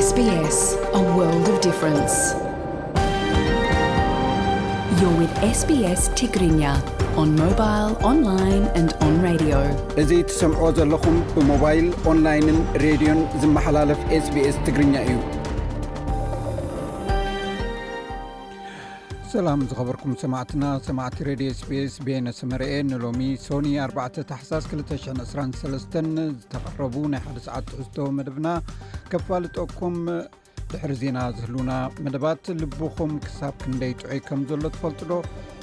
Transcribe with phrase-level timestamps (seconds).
[0.00, 0.08] ስስ
[1.16, 1.40] ዋ ን
[5.00, 5.24] ዮ ው
[5.56, 6.62] sbs ትግርኛ
[7.22, 9.42] ኦን ሞባይል ኦንላይን ንድ ኦን ራድ
[10.02, 15.16] እዙ ትሰምዕዎ ዘለኹም ብሞባይል ኦንላይንን ሬድዮን ዝመሓላለፍ ስbስ ትግርኛ እዩ
[19.32, 25.70] ሰላም ዝኸበርኩም ሰማዕትና ሰማዕቲ ሬድዮ ስቤስ ቤነሰመርአ ንሎሚ ሶኒ 4 ሓሳስ 223
[26.40, 28.48] ዝተቐረቡ ናይ ሓደ ሰዓት ትሕዝቶ መደብና
[29.12, 29.96] ከፋልጦኩም
[30.72, 31.72] ድሕሪ ዜና ዝህሉና
[32.06, 35.20] መደባት ልብኹም ክሳብ ክንደይ ጥዑይ ከም ዘሎ ትፈልጡ ዶ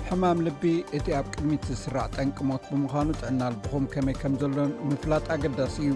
[0.08, 0.64] ሕማም ልቢ
[1.00, 4.58] እቲ ኣብ ቅድሚት ዝስራዕ ጠንቅሞት ብምዃኑ ጥዕና ልብኹም ከመይ ከም ዘሎ
[4.94, 5.94] ምፍላጥ ኣገዳሲ እዩ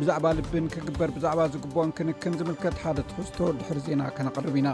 [0.00, 4.70] ብዛዕባ ልብን ክግበር ብዛዕባ ዝግብኦን ክንክም ዝምልከት ሓደ ትሕዝቶ ድሕር ዜና ከነቕርብ ኢና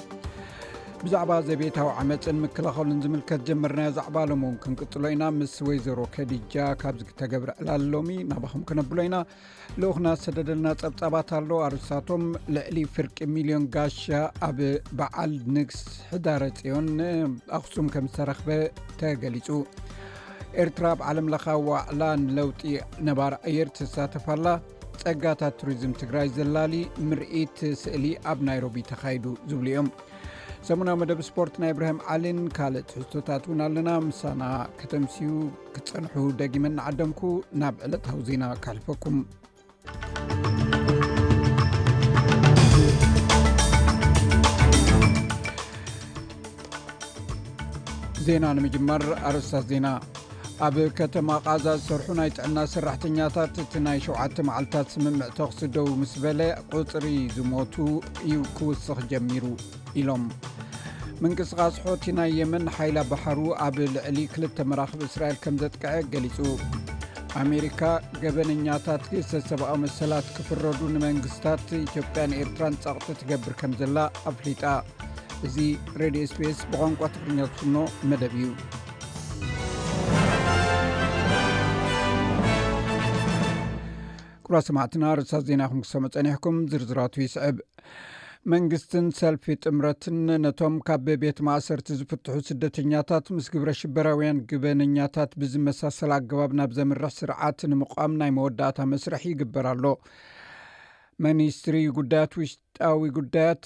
[1.05, 7.01] ብዛዕባ ዘ ቤታዊ ዓመፅን ምክላኸሉን ዝምልከት ጀመርናዮ ዛዕባ ሎሞን ክንቅፅሎ ኢና ምስ ወይዘሮ ከዲጃ ካብዚ
[7.09, 9.17] ክተገብርዕላሎሚ ናባኹም ከነብሎ ኢና
[9.83, 12.25] ልኡክና ሰደደልና ፀብጻባት ኣሎ ኣርሳቶም
[12.57, 14.05] ልዕሊ ፍርቂ ሚሊዮን ጋሻ
[14.49, 14.61] ኣብ
[15.01, 15.81] በዓል ንግስ
[16.13, 16.89] ሕዳረፅዮን
[17.59, 18.49] ኣክሱም ከም ዝተረክበ
[19.03, 19.49] ተገሊፁ
[20.65, 22.63] ኤርትራ ኣብ ዓለምለካ ዋዕላንለውጢ
[23.11, 24.47] ነባር ኣየር ተሳተፋላ
[25.03, 26.77] ፀጋታት ቱሪዝም ትግራይ ዘላሊ
[27.11, 29.87] ምርኢት ስእሊ ኣብ ናይሮቢ ተካይዱ ዝብሉ እዮም
[30.67, 34.43] ሰሙናዊ መደብ ስፖርት ናይ እብርሂም ዓሊን ካልእ ትሕዝቶታት እውን ኣለና ምሳና
[34.81, 35.31] ከተምስኡ
[35.75, 37.21] ክትፀንሑ ደጊመንዓደምኩ
[37.61, 39.17] ናብ ዕለታዊ ዜና ካሕልፈኩም
[48.29, 49.87] ዜና ንምጅመር ኣረስታት ዜና
[50.67, 56.41] ኣብ ከተማ ቃዛ ዝሰርሑ ናይ ጥዕና ሰራሕተኛታት እቲ ናይ 7ተ መዓልታት ስምምዕቶክስደው ምስ በለ
[56.75, 57.77] ቁፅሪ ዝሞቱ
[58.27, 59.45] እዩ ክውስኽ ጀሚሩ
[60.01, 60.25] ኢሎም
[61.25, 66.39] ምንቅስቓጽ ሆቲ ናይ የመን ሓይላ ባሕሩ ኣብ ልዕሊ 2ል መራኽብ እስራኤል ከም ዘጥቀዐ ገሊጹ
[67.43, 67.83] ኣሜሪካ
[68.23, 73.99] ገበነኛታት ጌዝተ ሰብኦ መሰላት ክፍረዱ ንመንግስታት ኢትዮጵያ ኤርትራን ፀቕጢ ትገብር ከም ዘላ
[74.33, 74.65] ኣፍሊጣ
[75.49, 75.57] እዚ
[76.01, 77.77] ሬድዮ ስፔስ ብቋንቋ ትፍርኛ ክክኖ
[78.11, 78.49] መደብ እዩ
[84.53, 87.59] እራ ሰማዕትና ርእሳ ዜና ኹም ክሰሙ ፀኒሕኩም ዝርዝራት ይስዕብ
[88.53, 96.53] መንግስትን ሰልፊ ጥምረትን ነቶም ካብ ቤት ማእሰርቲ ዝፍትሑ ስደተኛታት ምስ ግብረ ሽበራውያን ግበነኛታት ብዝመሳሰል ኣገባብ
[96.61, 99.85] ናብ ዘምርሕ ስርዓት ንምቋም ናይ መወዳእታ መስርሕ ይግበር ኣሎ
[101.27, 103.65] መኒስትሪ ጉዳያት ውሽጣዊ ጉዳያት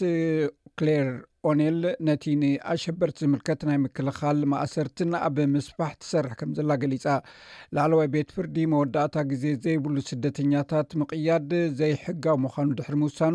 [0.80, 1.08] ክሌር
[1.50, 1.76] ኦኔል
[2.06, 7.04] ነቲ ንኣሸበርቲ ዝምልከት ናይ ምክልኻል ማእሰርትን ኣብ ምስፋሕ ትሰርሕ ከም ዘላ ገሊፃ
[7.76, 13.34] ላዕለዋይ ቤት ፍርዲ መወዳእታ ግዜ ዘይብሉ ስደተኛታት ምቅያድ ዘይሕጋው ምዃኑ ድሕሪ ምውሳኑ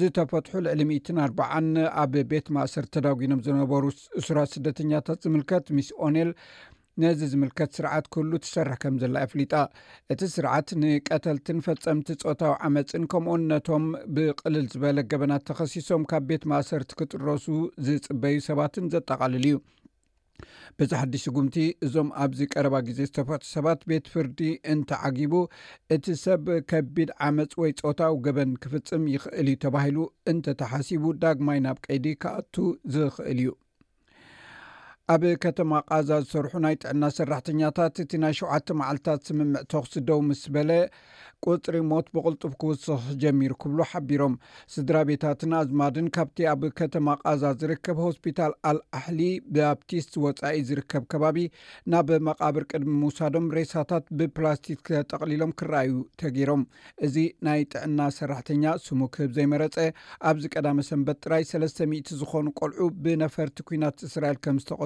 [0.00, 1.48] ዝተፈትሑ ልዕሊ 10 ኣበዓ
[2.04, 3.84] ኣብ ቤት ማእሰርቲ ተዳጉኖም ዝነበሩ
[4.22, 6.28] እስራ ስደተኛታት ዝምልከት ሚስ ኦኔል
[7.02, 9.52] ነዚ ዝምልከት ስርዓት ኩሉ ትሰርሕ ከም ዘላ ፍሊጣ
[10.12, 16.92] እቲ ስርዓት ንቀተልትን ፈፀምቲ ፆታዊ ዓመፅን ከምኡን ነቶም ብቅልል ዝበለ ገበናት ተኸሲሶም ካብ ቤት ማእሰርቲ
[17.00, 17.46] ክጥረሱ
[17.88, 19.56] ዝፅበዩ ሰባትን ዘጠቃልል እዩ
[20.80, 21.56] ብዛሓዲ ስጉምቲ
[21.86, 24.40] እዞም ኣብዚ ቀረባ ግዜ ዝተፈት ሰባት ቤት ፍርዲ
[24.74, 25.34] እንተዓጊቡ
[25.96, 29.98] እቲ ሰብ ከቢድ ዓመፅ ወይ ፆታዊ ገበን ክፍፅም ይኽእል እዩ ተባሂሉ
[30.32, 32.54] እንተተሓሲቡ ዳግማይ ናብ ቀይዲ ክኣቱ
[32.94, 33.50] ዝክእል እዩ
[35.12, 40.70] ኣብ ከተማ ቃዛ ዝሰርሑ ናይ ጥዕና ሰራሕተኛታት እቲ ናይ ሸውተ መዓልትታት ስምምዕቶክስ ደው ምስ በለ
[41.46, 44.34] ቁፅሪ ሞት ብቕልጡፍ ክውስኽ ጀሚሩ ክብሉ ሓቢሮም
[44.74, 49.20] ስድራ ቤታትን ኣዝማድን ካብቲ ኣብ ከተማ ቃዛ ዝርከብ ሆስፒታል ኣልኣሕሊ
[49.50, 51.38] ብባፕቲስት ወፃኢ ዝርከብ ከባቢ
[51.94, 54.80] ናብ መቃብር ቅድሚ ምውሳዶም ሬሳታት ብፕላስቲክ
[55.12, 56.64] ጠቕሊሎም ክረኣዩ ተገይሮም
[57.08, 59.78] እዚ ናይ ጥዕና ሰራሕተኛ ስሙ ክህብ ዘይመረፀ
[60.32, 64.82] ኣብዚ ቀዳመ ሰንበት ጥራይ ሰለስተ 00 ዝኮኑ ቆልዑ ብነፈርቲ ኩናት እስራኤል ከም ዝተቀ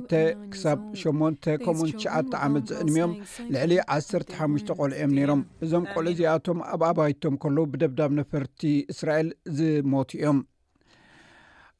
[0.55, 2.15] ክሳብ 8 ከምን ሸዓ
[2.47, 3.13] ዓመት ዝዕድሚኦም
[3.57, 8.61] ልዕሊ 15 ቆልዑ ዮም ነይሮም እዞም ቆልዑ እዚኣቶም ኣብ ኣባይቶም ከለዉ ብደብዳብ ነፈርቲ
[8.95, 9.29] እስራኤል
[9.61, 10.41] ዝሞት እዮም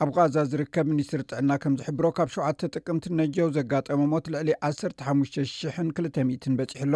[0.03, 6.75] ኣብ ቃዛ ዝርከብ ሚኒስትሪ ጥዕና ከም ዝሕብሮ ካብ 7ውዓተ ጥቅምቲ ነጀው ዘጋጠመሞት ልዕሊ 150200 በፂሕ
[6.87, 6.95] ኣሎ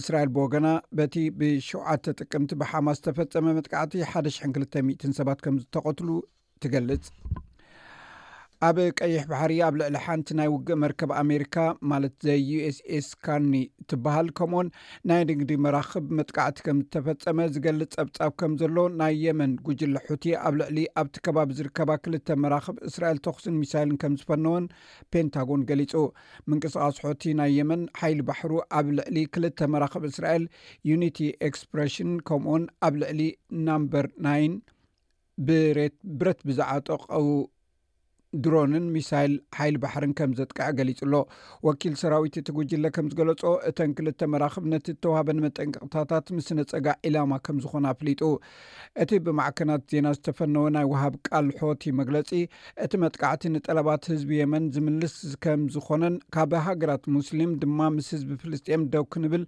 [0.00, 0.68] እስራኤል ብገና
[1.00, 6.08] በቲ ብ7ዓተ ጥቅምቲ ብሓማስ ዝተፈፀመ መጥቃዕቲ 1,00200 ሰባት ከም ዝተቐትሉ
[6.64, 7.06] ትገልጽ
[8.66, 11.54] ኣብ ቀይሕ ባሕሪ ኣብ ልዕሊ ሓንቲ ናይ ውግእ መርከብ ኣሜሪካ
[11.90, 13.50] ማለት ዘ ዩስኤስካኒ
[13.90, 14.68] ትበሃል ከምኡኡን
[15.08, 20.54] ናይ ንግዲ መራክብ መጥቃዕቲ ከም ዝተፈፀመ ዝገልፅ ፀብጻብ ከም ዘሎ ናይ የመን ጉጅለ ሑቲ ኣብ
[20.60, 24.68] ልዕሊ ኣብቲ ከባቢ ዝርከባ ክልተ መራክብ እስራኤል ተክስን ሚሳይልን ከም ዝፈነዎን
[25.16, 25.94] ፔንታጎን ገሊጹ
[26.52, 30.46] ምንቅስቓስ ሑቲ ናይ የመን ሓይሊ ባሕሩ ኣብ ልዕሊ ክልተ መራክብ እስራኤል
[30.92, 31.20] ዩኒቲ
[31.50, 33.20] ኤክስፕሬሽን ከምኡውን ኣብ ልዕሊ
[33.68, 34.44] ናምበር ናይ
[35.46, 37.26] ብትብረት ብዝዓጠቀው
[38.44, 41.16] ድሮንን ሚሳይል ሓይል ባሕርን ከም ዘጥቀዕ ገሊፅ ሎ
[41.66, 48.22] ወኪል ሰራዊት እቲጉጅለ ከም ዝገለፆ እተን ክልተ መራክብነት ተዋህበንመጠንቅቅታታት ምስነፀጋዕ ዒላማ ከም ዝኮነ ኣፍሊጡ
[49.02, 51.48] እቲ ብማዕከናት ዜና ዝተፈነዉ ናይ ውሃብ ቃል
[51.82, 52.30] ቲ መግለፂ
[52.86, 55.16] እቲ መጥቃዕቲ ንጠለባት ህዝቢ የመን ዝምልስ
[55.46, 59.44] ከም ዝኮነን ካብ ሃገራት ሙስሊም ድማ ምስ ህዝቢ ፍልስጥኤም ደኩ ንብል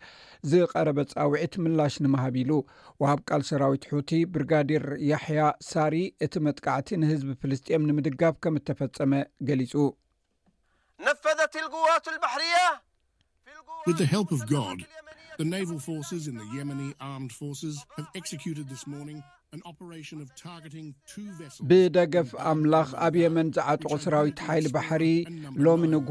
[0.51, 2.53] ዝቀረበ ፃውዒት ምላሽ ንምሃቢ ኢሉ
[3.03, 5.43] ውሃብ ቃል ሰራዊት ሑቲ ብርጋዴር ያሕያ
[5.73, 5.95] ሳሪ
[6.27, 8.89] እቲ መጥቃዕቲ ንህዝቢ ፍልስጥኤም ንምድጋብ ከ ተብ ل
[9.47, 9.97] الوة
[12.09, 12.83] الحرية
[13.87, 14.85] wh the heلp of gd
[15.41, 19.23] the navaل focs in the yenي ame focs hve exct this mong
[21.69, 25.05] ብደገፍ ኣምላኽ ኣብ የመን ዝዓጥቁ ስራዊት ሓይሊ ባሕሪ
[25.65, 26.11] ሎሚ ንጉ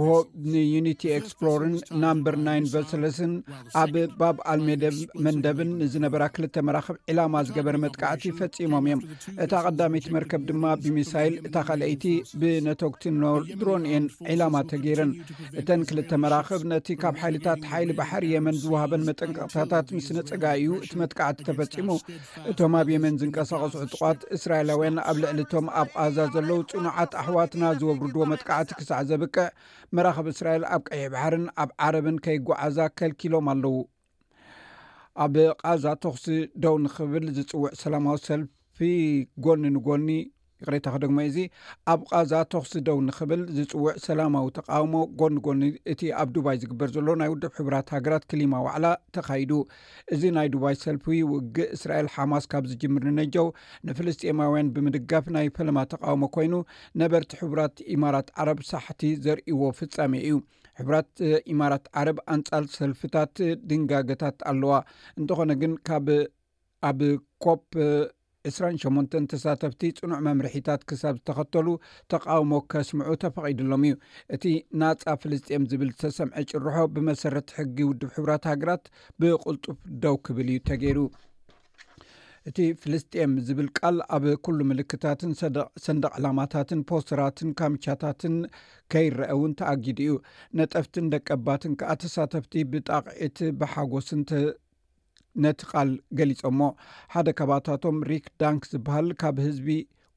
[0.53, 1.01] ንዩኒቲ
[1.31, 3.33] ስፕሎርን ናምበር ና ቨሰለስን
[3.81, 4.83] ኣብ ባብ ኣልሜደ
[5.25, 9.03] መንደብን ዝነበራ ክልተ መራክብ ዕላማ ዝገበር መጥቃዕቲ ፈፂሞም እዮም
[9.45, 12.03] እታ ቀዳይቲ መርከብ ድማ ብሚሳይል እታ ከልአይቲ
[12.43, 13.05] ብነቶክቲ
[13.61, 14.05] ድሮንኤን
[14.35, 15.13] ዕላማ ተገይረን
[15.61, 21.89] እተን ክልተ መራክብ ነቲ ካብ ሓይልታት ሓይሊ ባሕሪ የመን ዝወሃበን መጠንቀቅታታት ምስነፀጋእዩ እቲ መጥቃዕቲ ተፈፂሙ
[22.53, 28.69] እቶም ኣብ የ ንቀሳቀስ ዕጥቋት እስራኤላውያን ኣብ ልዕሊቶም ኣብ ቃዛ ዘለዉ ፅኑዓት ኣሕዋትና ዝወብርድዎ መጥቃዕቲ
[28.79, 29.45] ክሳዕ ዘብቅዕ
[29.97, 33.75] መራከቢ እስራኤል ኣብ ቀይሕ ባሕርን ኣብ ዓረብን ከይጓዓዛ ከልኪሎም ኣለው
[35.25, 36.25] ኣብ ቃዛ ተክሲ
[36.65, 38.79] ደው ንክብል ዝፅውዕ ሰላማዊ ሰልፊ
[39.45, 40.09] ጎኒ ንጎኒ
[40.61, 41.37] ይቅሬታ ኸ ደግሞ እዚ
[41.91, 45.61] ኣብ ቃዛ ተኽስደው ንኽብል ዝፅውዕ ሰላማዊ ተቃውሞ ጎኒጎኒ
[45.93, 48.85] እቲ ኣብ ዱባይ ዝግበር ዘሎ ናይ ውድብ ሕቡራት ሃገራት ክሊማ ዋዕላ
[49.17, 49.51] ተኻይዱ
[50.15, 53.47] እዚ ናይ ዱባይ ሰልፊ ውጊእ እስራኤል ሓማስ ካብ ዝጅምር ንነጀው
[53.89, 56.53] ንፍልስጥማውያን ብምድጋፍ ናይ ፈለማ ተቃውሞ ኮይኑ
[57.03, 60.35] ነበርቲ ሕቡራት ኢማራት ዓረብ ሳሕቲ ዘርእይዎ ፍፃሜ እዩ
[60.81, 61.09] ሕቡራት
[61.51, 63.35] ኢማራት ዓረብ ኣንፃል ሰልፊታት
[63.69, 64.73] ድንጋገታት ኣለዋ
[65.19, 65.73] እንትኾነ ግን
[66.07, 66.99] ብኣብ
[67.43, 67.67] ኮፕ
[68.55, 71.67] 2ራ 8 ተሳተፍቲ ፅኑዕ መምርሒታት ክሳብ ዝተኸተሉ
[72.13, 73.93] ተቃውሞ ከስምዑ ተፈቂድሎም እዩ
[74.35, 74.43] እቲ
[74.81, 78.85] ናፃ ፍልስጥኤም ዝብል ዝተሰምዐ ጭርሖ ብመሰረት ሕጊ ውድብ ሕብራት ሃገራት
[79.21, 80.99] ብቁልጡፍ ደው ክብል እዩ ተገይሩ
[82.49, 85.31] እቲ ፍልስጥኤም ዝብል ቃል ኣብ ኩሉ ምልክታትን
[85.85, 88.35] ሰንደቅ ዕላማታትን ፖስተራትን ካምቻታትን
[88.93, 90.13] ከይረአውን ተኣጊድ እዩ
[90.59, 94.21] ነጠፍቲን ደቀባትን ከዓ ተሳተፍቲ ብጣቅዒቲ ብሓጎስን
[95.43, 96.59] ነቲ ቃል ገሊፆሞ
[97.13, 99.67] ሓደ ከባታቶም ሪክ ዳንክ ዝበሃል ካብ ህዝቢ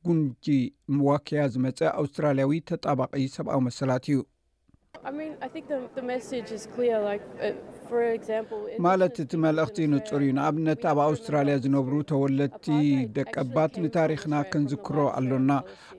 [0.06, 0.44] ጉንጂ
[0.96, 4.18] ምዋከያ ዝመፀ ኣውስትራልያዊ ተጣባቂ ሰብኣዊ መሰላት እዩ
[5.08, 5.10] Uh,
[8.86, 12.66] ማለት እቲ መልእኽቲ ንፁር እዩ ንኣብነት ኣብ ኣውስትራልያ ዝነብሩ ተወለድቲ
[13.16, 15.50] ደቀባት ንታሪክና ክንዝክሮ ኣሎና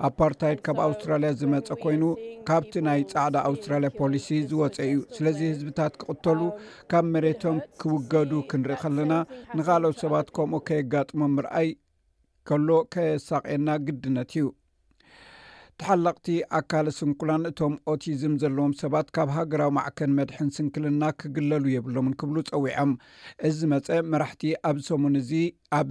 [0.10, 2.04] ኣፓርታይድ ካብ ኣውስትራልያ ዝመፀ ኮይኑ
[2.52, 6.56] ካብቲ ናይ ፃዕዳ ኣውስትራልያ ፖሊሲ ዝወፀ እዩ ስለዚ ህዝብታት ክቕተሉ um,
[6.94, 9.14] ካብ መሬቶም ክውገዱ ክንርኢ ከለና
[9.58, 11.70] ንካልኦት ሰባት ከምኡ ከየጋጥሞ ምርኣይ
[12.50, 14.46] ከሎ ከሳቀና ግድነት እዩ
[15.82, 22.36] እትሓላቕቲ ኣካል ስንኩላን እቶም ኦቲዝም ዘለዎም ሰባት ካብ ሃገራዊ ማዕከን መድሐን ስንክልና ክግለሉ የብሎምን ክብሉ
[22.50, 22.92] ፀዊዖም
[23.50, 25.32] እዚ መፀ መራሕቲ ኣብሰሙን እዚ
[25.80, 25.90] ኣብ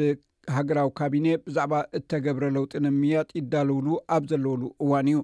[0.57, 5.19] ሃገራዊ ካቢነ ብዛዕባ እተገብረ ለውጢ ንምያጥ ይዳልውሉ ኣብ ዘለውሉ እዋን እዩ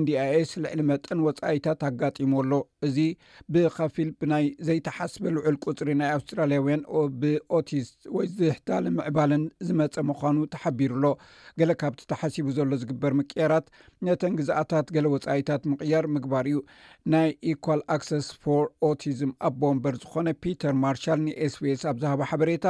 [0.00, 2.52] ንdኣs ልዕሊ መጠን ወፃኢታት ኣጋጢሞኣሎ
[2.86, 2.98] እዚ
[3.52, 6.82] ብኸፊል ብናይ ዘይተሓስበ ልዑል ቁፅሪ ናይ ኣውስትራልያውያን
[7.20, 11.12] ብኦቲስት ወይ ዝሕታሊ ምዕባለን ዝመፀ ምዃኑ ተሓቢሩ ሎ
[11.60, 13.66] ገለ ካብቲ ተሓሲቡ ዘሎ ዝግበር ምቅያራት
[14.08, 16.58] ነተን ግዛእታት ገሌ ወፃኢታት ምቕያር ምግባር እዩ
[17.14, 22.66] ናይ ኢኳል ኣክሰስ ፎር ኦቲዝም ኣብ ቦንበር ዝኮነ ፒተር ማርሻል ንኤስዌስ ኣብ ዝሃቦ ሓበሬታ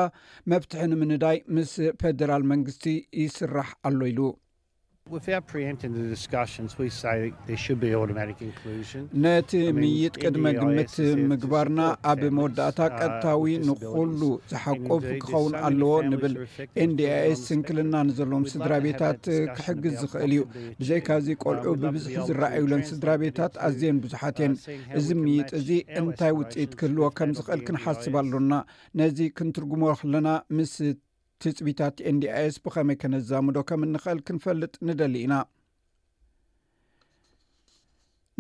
[0.53, 2.87] መብትሒ ንምንዳይ ምስ ፌደራል መንግስቲ
[3.25, 4.21] ይስራሕ ኣሎ ኢሉ
[9.25, 10.95] ነቲ ምይጥ ቅድመ ግምት
[11.31, 11.81] ምግባርና
[12.11, 14.21] ኣብ መወዳእታ ቀጥታዊ ንኩሉ
[14.53, 16.35] ዝሓቁፍ ክኸውን ኣለዎ ንብል
[16.91, 19.23] ንdኣስ ስንክልና ንዘሎዎም ስድራ ቤታት
[19.59, 20.41] ክሕግዝ ዝኽእል እዩ
[20.81, 24.55] ብዘይካዚ ቆልዑ ብብዙሕ ዝረኣዩሎን ስድራ ቤታት ኣዝየን ብዙሓት እየን
[25.01, 25.69] እዚ ምይጥ እዚ
[26.03, 28.53] እንታይ ውፅኢት ክህልዎ ከም ዝኽእል ክንሓስብ ኣሎና
[29.01, 30.75] ነዚ ክንትርጉሞ ከለና ምስ
[31.43, 35.35] ትፅቢታት ንዲኣስ ብኸመይ ከነዛሙዶ ከም ንኽእል ክንፈልጥ ንደሊ ኢና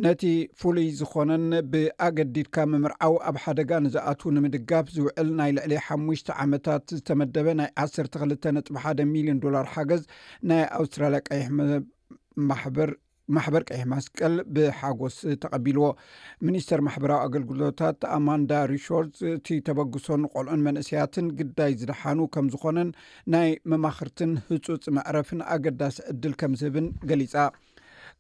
[0.04, 0.22] ነቲ
[0.60, 7.70] ፍሉይ ዝኮነን ብኣገዲድካ ምምርዓው ኣብ ሓደጋ ንዝኣትዉ ንምድጋፍ ዝውዕል ናይ ልዕሊ ሓሙሽተ ዓመታት ዝተመደበ ናይ
[7.84, 10.02] 12ል ነጥ1 ሚሊዮን ዶላር ሓገዝ
[10.50, 11.46] ናይ ኣውስትራልያ ቀይሕ
[12.48, 12.90] ማሕበር
[13.36, 15.84] ማሕበር ቀሕ ማስቀል ብሓጎስ ተቀቢልዎ
[16.46, 22.90] ሚኒስተር ማሕበራዊ ኣገልግሎታት ኣማንዳ ሪሾርት እቲ ተበግሶን ቆልዑን መንእስያትን ግዳይ ዝድሓኑ ከም ዝኮነን
[23.34, 27.34] ናይ መማክርትን ህፁፅ መዕረፍን ኣገዳሲ ዕድል ከም ዝህብን ገሊጻ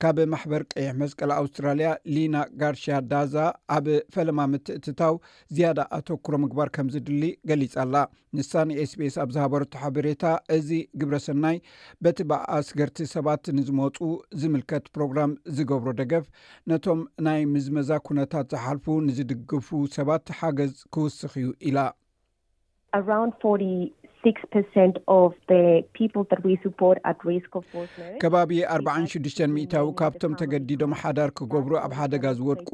[0.02, 3.34] ካብ ማሕበር ቀይሕ መስቀል ኣውስትራልያ ሊና ጋርሽያ ዳዛ
[3.76, 5.14] ኣብ ፈለማ ምትእትታው
[5.56, 7.96] ዝያዳ ኣተክሮ ምግባር ከም ዝድሊ ገሊፅኣላ
[8.38, 10.24] ንሳኒ ኤስቤስ ኣብ ዝሃበረቱ ሓበሬታ
[10.56, 10.70] እዚ
[11.02, 11.58] ግብረ ሰናይ
[12.06, 13.98] በቲ ባኣኣስገርቲ ሰባት ንዝመፁ
[14.42, 16.26] ዝምልከት ፕሮግራም ዝገብሮ ደገፍ
[16.72, 21.78] ነቶም ናይ ምዝመዛ ኩነታት ዝሓልፉ ንዝድግፉ ሰባት ሓገዝ ክውስኽ እዩ ኢላ
[28.22, 32.70] ከባቢ 46ዱሽተ ሚእታዊ ካብቶም ተገዲዶም ሓዳር ክገብሩ ኣብ ሓደጋ ዝወድቁ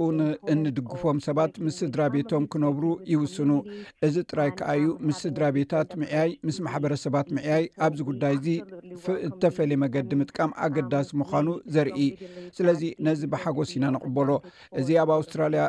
[0.55, 3.51] እንድግፎም ሰባት ምስ ስድራ ቤቶም ክነብሩ ይውስኑ
[4.07, 8.57] እዚ ጥራይ ከዓእዩ ምስ ስድራ ቤታት ምዕያይ ምስ ማሕበረሰባት ምዕያይ ኣብዚ ጉዳይ ዚ
[9.05, 12.01] ዝተፈለየ መገዲ ምጥቃም ኣገዳሲ ምዃኑ ዘርኢ
[12.59, 14.31] ስለዚ ነዚ ብሓጎስ ኢና ንቕበሎ
[14.83, 15.65] እዚ ኣብ ኣውስትራልያ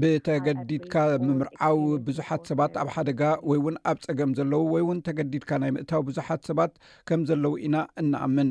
[0.00, 0.94] ብተገዲድካ
[1.28, 6.00] ምምርዓው ብዙሓት ሰባት ኣብ ሓደጋ ወይ ውን ኣብ ፀገም ዘለዉ ወይ ውን ገዲድካ ናይ ምእታዊ
[6.08, 6.72] ብዙሓት ሰባት
[7.10, 8.50] ከም ዘለዉ ኢና እናኣምን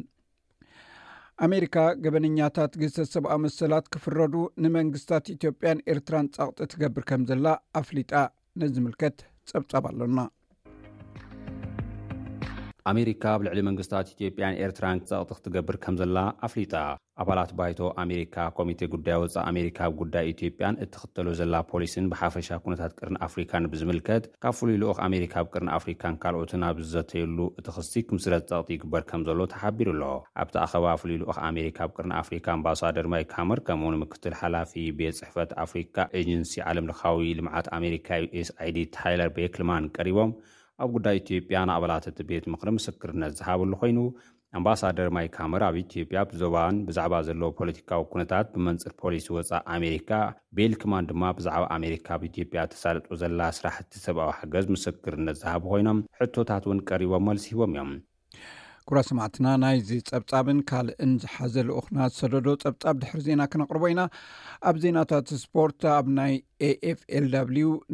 [1.46, 7.48] ኣሜሪካ ገበነኛታት ግተሰብኣ መሰላት ክፍረዱ ንመንግስታት ኢትዮጵያን ኤርትራን ፀቅጢ ትገብር ከም ዘላ
[7.82, 8.14] ኣፍሊጣ
[8.64, 9.18] ነዝምልከት
[9.52, 10.20] ፀብፃብ ኣለና
[12.90, 16.18] ኣሜሪካ ኣብ ልዕሊ መንግስታት ኢትዮጵያን ኤርትራን ክጸቕቲ ክትገብር ከም ዘላ
[16.48, 16.74] ኣፍሊጣ
[17.22, 22.92] ኣባላት ባይቶ ኣሜሪካ ኮሚተ ጉዳይ ወፃእ ኣሜሪካ ብ ጉዳይ ኢትዮጵያን እትኽተሎ ዘላ ፖሊስን ብሓፈሻ ኩነታት
[23.00, 28.08] ቅርን ኣፍሪካን ብዝምልከት ካብ ፍሉይ ልኡኽ ኣሜሪካ ብ ቅርን ኣፍሪካን ካልኦትን ኣብ ዝዘተየሉ እቲ ክሲክ
[28.18, 30.04] ምስረት ጸቕቲ ይግበር ከም ዘሎ ተሓቢሩ ኣሎ
[30.44, 35.52] ኣብቲኣኸባ ፍሉይ ልኦክ ኣሜሪካ ብ ቅርን ኣፍሪካ ኣምባሳደር ማይካመር ከምኡ እውን ምክትል ሓላፊ ቤት ፅሕፈት
[35.66, 38.08] ኣፍሪካ ኤጅንሲ ዓለምለኻዊ ልምዓት ኣሜሪካ
[38.50, 40.32] sኣid ታይለር ቤክ ልማን ቀሪቦም
[40.84, 44.00] ኣብ ጉዳይ ኢትዮጵያ ንኣባላትቲ ቤት ምክሪ ምስክር ነት ዝሃበሉ ኮይኑ
[44.58, 50.12] ኣምባሳደር ማይካምር ኣብ ኢትዮጵያ ብዞባን ብዛዕባ ዘለዎ ፖለቲካዊ ኩነታት ብመንፅር ፖሊስ ወፃእ ኣሜሪካ
[50.58, 56.64] ቤልክማን ድማ ብዛዕባ ኣሜሪካ ብኢትዮጵያ ተሳልጡ ዘላ ስራሕቲ ሰብኣዊ ሓገዝ ምስክር ነት ዝሃቡ ኮይኖም ሕቶታት
[56.70, 57.92] እውን ቀሪቦም መልሲ ሂቦም እዮም
[58.90, 64.02] ጉራ ሰማዕትና ናይዚ ፀብፃብን ካልእን ዝሓዘልኦክና ዝሰለዶ ፀብፃብ ድሕሪ ዜና ክነቅርቦ ኢና
[64.70, 66.34] ኣብ ዜናታት ስፖርት ኣብ ናይ
[66.68, 67.26] ኤኤፍኤል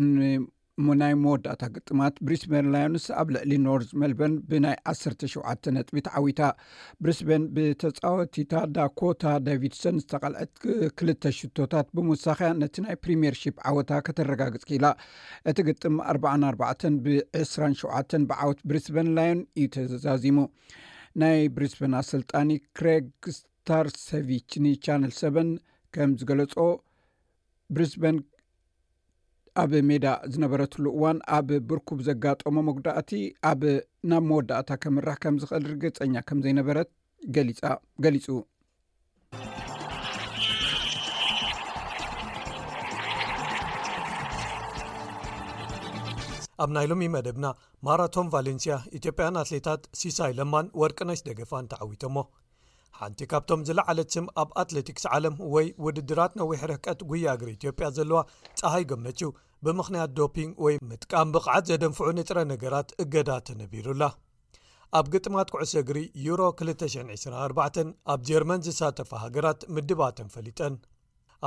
[0.10, 0.44] ን
[0.80, 6.42] እሙ ናይ መወዳእታ ግጥማት ብሪስበን ላይንስ ኣብ ልዕሊ ኖርዝ መልበርን ብናይ 1ሸ ነጥቢት ዓዊታ
[7.04, 10.52] ብሪስበን ብተፃወቲታ ዳኮታ ዳቪድሶን ዝተቃልዐት
[11.04, 14.86] 2ል ሽቶታት ብሙሳኺያ ነቲ ናይ ፕሪምየር ሽፕ ዓወታ ከተረጋግፅ ኪላ
[15.52, 20.40] እቲ ግጥም 44 ብ27 ብዓወት ብሪስበን ላዮን እዩ ተዛዚሙ
[21.24, 22.50] ናይ ብሪስበና ስልጣኒ
[22.80, 25.38] ክሬግ ስታርሰቪች ን ቻነል ሰበ
[25.96, 26.56] ከም ዝገለጾ
[27.76, 28.18] ብሪስበን
[29.62, 33.12] ኣብ ሜዳ ዝነበረትሉ እዋን ኣብ ብርኩብ ዘጋጠሞ መጉዳእቲ
[33.50, 33.62] ኣብ
[34.12, 36.90] ናብ መወዳእታ ከምራሕ ከምዝክእል ርግፀኛ ከምዘይነበረት
[38.06, 38.26] ገሊፁ
[46.64, 47.46] ኣብ ናይ ሎሚ መደብና
[47.86, 52.16] ማራቶም ቫሌንስያ ኢትዮጵያን ኣትሌታት ሲሳይ ለማን ወርቂ ናይ ስደገፋን ተዓዊቶሞ
[53.00, 58.20] ሓንቲ ካብቶም ዝለዓለት ስም ኣብ ኣትለቲክስ ዓለም ወይ ውድድራት ነዊሕ ረቀት ጉያ እግሪ ኢትዮጵያ ዘለዋ
[58.60, 59.32] ፀሃይ ገምነችው
[59.66, 64.04] ብምኽንያት ዶፒንግ ወይ ምጥቃም ብቕዓት ዘደንፍዑ ንጥረ ነገራት እገዳ ተነቢሩላ
[65.00, 67.70] ኣብ ግጥማት ኩዕሶ እግሪ ዩ224
[68.14, 70.74] ኣብ ጀርመን ዝሳተፈ ሃገራት ምድባተን ፈሊጠን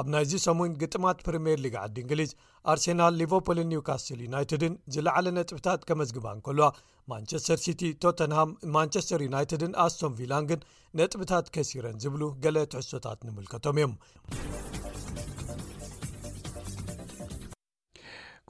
[0.00, 2.30] ኣብ ናይዚ ሰሙን ግጥማት ፕሪምየር ሊግ ዓዲ እንግሊዝ
[2.70, 6.66] ኣርሴናል ሊቨርፑልን ኒውካስል ዩናይትድን ዝለዕለ ነጥብታት ከመዝግባ እንከልዋ
[7.12, 10.60] ማንቸስተር ሲቲ ቶተንሃም ማንቸስተር ዩናይትድን ኣስቶም ቪላንግን
[11.00, 13.94] ነጥብታት ከሲረን ዝብሉ ገለ ትሕቶታት ንምልከቶም እዮም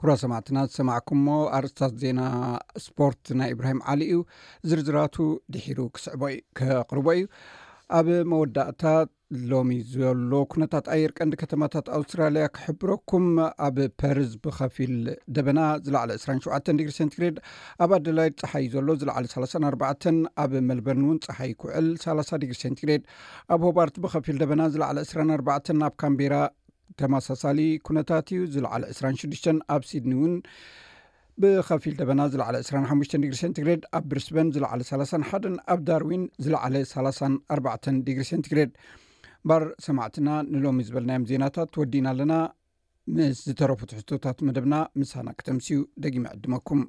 [0.01, 2.23] ኩብራ ሰማዕትና ዝሰማዕኩም ሞ ኣርእስታት ዜና
[2.87, 4.19] ስፖርት ናይ እብራሂም ዓሊ እዩ
[4.71, 5.17] ዝርዝራቱ
[5.55, 7.25] ድሒሩ ክስክቅርበ እዩ
[7.99, 9.09] ኣብ መወዳእታት
[9.51, 13.25] ሎሚ ዘሎ ኩነታት ኣየር ቀንዲ ከተማታት ኣውስትራልያ ክሕብረኩም
[13.67, 14.93] ኣብ ፐርዝ ብኸፊል
[15.37, 17.39] ደበና ዝለዕለ 27 ዲግሪ ሰንትግሬድ
[17.85, 23.03] ኣብ ኣደላይድ ፀሓዩ ዘሎ ዝለዕለ 34 ኣብ መልበርን እውን ፀሓይ ክውዕል 3 ዲግሪ ሰንትግሬድ
[23.55, 26.35] ኣብ ሆባርት ብከፊል ደበና ዝለዕለ 24 ኣብ ካምቤራ
[27.03, 30.37] ተማሳሳሊ ኩነታት እዩ ዝለዕለ 26 ኣብ ሲድኒ ውን
[31.43, 34.81] ብከፊል ደበና ዝለዕለ 25 ዲግሪ ሰንቲግሬድ ኣብ ብሪስበን ዝለዕለ
[35.19, 38.73] 1 ኣብ ዳርዊን ዝለዕለ 34 ዲግሪ ሰንትግሬድ
[39.51, 42.35] ባር ሰማዕትና ንሎሚ ዝበልናዮም ዜናታት ትወዲና ኣለና
[43.17, 46.81] ምስ ዝተረፉትሕቶታት መደብና ምሳና ክተምስዩ ደጊመ ዕድመኩም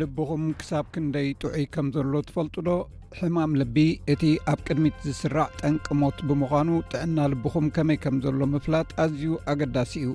[0.00, 2.72] ልብኹም ክሳብ ክንደይ ጥዑይ ከም ዘሎ ትፈልጡ ዶ
[3.18, 3.76] ሕማም ልቢ
[4.12, 10.10] እቲ ኣብ ቅድሚት ዝስራዕ ጠንቅሞት ብምዃኑ ጥዕና ልብኹም ከመይ ከም ዘሎ ምፍላጥ ኣዝዩ ኣገዳሲ እዩ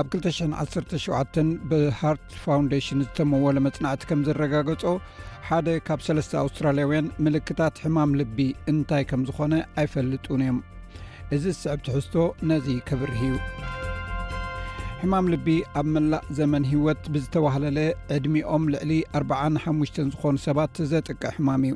[0.00, 4.82] ኣብ 217 ብሃርት ፋውንዴሽን ዝተመወለ መጽናዕቲ ከም ዘረጋገጾ
[5.48, 8.38] ሓደ ካብ 3ለስተ ኣውስትራልያውያን ምልክታት ሕማም ልቢ
[8.74, 9.52] እንታይ ከም ዝኾነ
[9.84, 10.60] ኣይፈልጡን እዮም
[11.36, 12.16] እዚ ዝስዕብ ትሕዝቶ
[12.50, 13.34] ነዙ ከብርህ እዩ
[15.04, 15.46] ሕማም ልቢ
[15.78, 17.78] ኣብ መላእ ዘመን ህወት ብዝተባህላለ
[18.16, 21.74] ዕድሚኦም ልዕሊ 4ሓሙሽ ዝኾኑ ሰባት ዘጥቀ ሕማም እዩ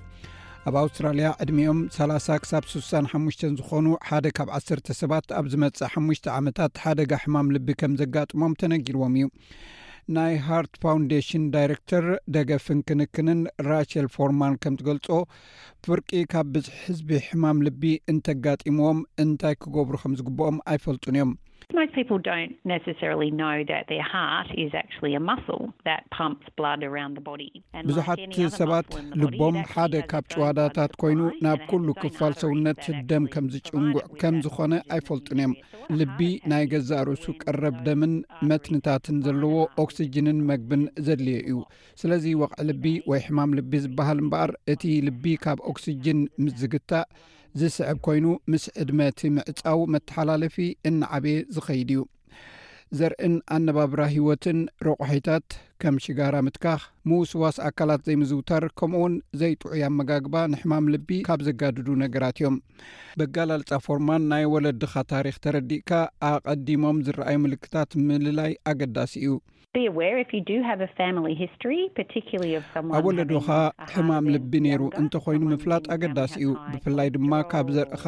[0.69, 6.73] ኣብ ኣውስትራልያ ዕድሚኦም 30 ክሳብ 6ሳሓሙሽ ዝኾኑ ሓደ ካብ 1ሰ ሰባት ኣብ ዝመፅእ ሓሙሽ ዓመታት
[6.85, 9.29] ሓደጋ ሕማም ልቢ ከም ዘጋጥሞም ተነጊድዎም እዩ
[10.19, 12.07] ናይ ሃርት ፋውንዴሽን ዳይረክተር
[12.37, 15.11] ደገፍንክንክንን ራቸል ፎርማን ከም ዝገልፆ
[15.89, 21.35] ፍርቂ ካብ ብዙሒ ህዝቢ ሕማም ልቢ እንተጋጢምዎም እንታይ ክገብሩ ከም ዝግብኦም ኣይፈልጡን እዮም
[27.88, 28.87] ብዙሓት ሰባት
[29.23, 35.53] ልቦም ሓደ ካብ ጭዋዳታት ኮይኑ ናብ ኩሉ ክፋል ሰውነት ደም ከምዝጭንጉዕ ከም ዝኮነ ኣይፈልጡን እዮም
[36.00, 36.21] ልቢ
[36.53, 41.59] ናይ ገዛእ ርእሱ ቀረብ ደምን uh, መትንታትን ዘለዎ ኦክሲጅንን መግብን ዘድልዮ እዩ
[42.03, 47.07] ስለዚ ወቅዒ ልቢ ወይ ሕማም ልቢ ዝበሃል እምበኣር እቲ ልቢ ካብ ኦክሲጅን ምስዝግታእ
[47.61, 50.57] ዝስዕብ ኮይኑ ምስ ዕድመ እቲ ምዕጻው መተሓላለፊ
[50.88, 52.00] እናዓብየ ዝኸይድ እዩ
[52.99, 55.47] ዘርእን ኣነባብራ ህይወትን ረቑሒታት
[55.83, 62.57] ከም ሽጋራ ምትካኽ ምውስዋስ ኣካላት ዘይምዝውተር ከምኡውን ዘይጥዑያ ኣመጋግባ ንሕማም ልቢ ካብ ዘጋድዱ ነገራት እዮም
[63.23, 65.91] በጋላልጻ ፎርማን ናይ ወለድኻ ታሪኽ ተረዲእካ
[66.31, 69.33] ኣቐዲሞም ዝረአይ ምልክታት ምልላይ ኣገዳሲ እዩ
[72.99, 73.49] ኣብ ወለዶካ
[73.95, 78.05] ሕማም ልቢ ነይሩ እንተኮይኑ ምፍላጥ ኣገዳሲ እዩ ብፍላይ ድማ ካብ ዘርእካ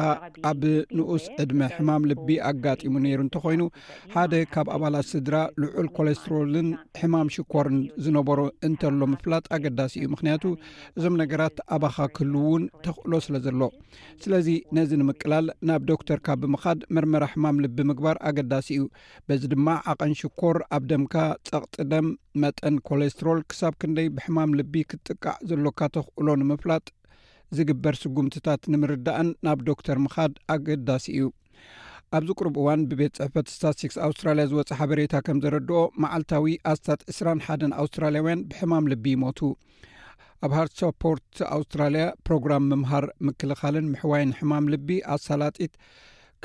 [0.51, 0.63] ኣብ
[0.99, 3.61] ንኡስ ዕድመ ሕማም ልቢ ኣጋጢሙ ነይሩ እንተኮይኑ
[4.15, 6.69] ሓደ ካብ ኣባላት ስድራ ልዑል ኮለስትሮልን
[7.01, 8.39] ሕማም ሽኮርን ዝነበሩ
[8.69, 10.43] እንተሎ ምፍላጥ ኣገዳሲ እዩ ምክንያቱ
[10.97, 13.61] እዞም ነገራት ኣባካ ክህል ውን ተክእሎ ስለ ዘሎ
[14.25, 14.49] ስለዚ
[14.79, 18.83] ነዚ ንምቅላል ናብ ዶክተር ካብ ብምካድ መርመራ ሕማም ልቢ ምግባር ኣገዳሲ እዩ
[19.29, 21.15] በዚ ድማ ዓቐን ሽኮር ኣብ ደምካ
[21.55, 22.07] ጠቅጢ ደም
[22.41, 26.85] መጠን ኮለስትሮል ክሳብ ክንደይ ብሕማም ልቢ ክትጥቃዕ ዘሎካ ተኽእሎ ንምፍላጥ
[27.57, 31.25] ዝግበር ስጉምትታት ንምርዳእን ናብ ዶክተር ምኻድ ኣገዳሲ እዩ
[32.17, 37.73] ኣብዚ ቅርብ እዋን ብቤት ፅሕፈት ስታትሲክስ ኣውስትራልያ ዝወፅ ሓበሬታ ከም ዘረድኦ መዓልታዊ ኣስታት 2ስራ ሓደን
[37.81, 39.39] ኣውስትራልያውያን ብሕማም ልቢ ይሞቱ
[40.45, 45.75] ኣብ ሃርሶፖርት ኣውስትራልያ ፕሮግራም ምምሃር ምክልኻልን ምሕዋይ ንሕማም ልቢ ኣሳላጢት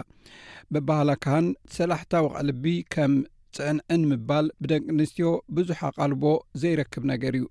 [0.74, 2.64] በባህላ ካሃን ሰላሕታ ዊቕዕ ልቢ
[2.96, 3.14] ከም
[3.58, 6.22] ፅዕንዕን ምባል ብደቂ ኣንስትዮ ብዙሓ ኣቓልቦ
[6.62, 7.46] ዘይረክብ ነገር እዩ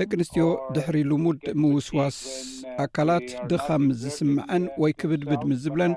[0.00, 0.44] ደቂ ኣንስትዮ
[0.76, 5.94] ድሕሪ ልሙድ ምውስዋስ uh, ኣካላት ድኻም ምዝስምዐን ወይ ክብድብድ ምዝብለን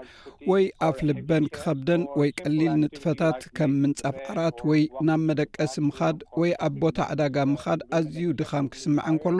[0.51, 6.51] ወይ ኣፍ ልበን ክኸብደን ወይ ቀሊል ንጥፈታት ከም uh, ምንጻፍዓራት ወይ ናብ መደቀሲ ምኻድ ወይ
[6.67, 9.39] ኣብ ቦታ ዕዳጋ ምኻድ ኣዝዩ ድኻም ክስምዐን ከሎ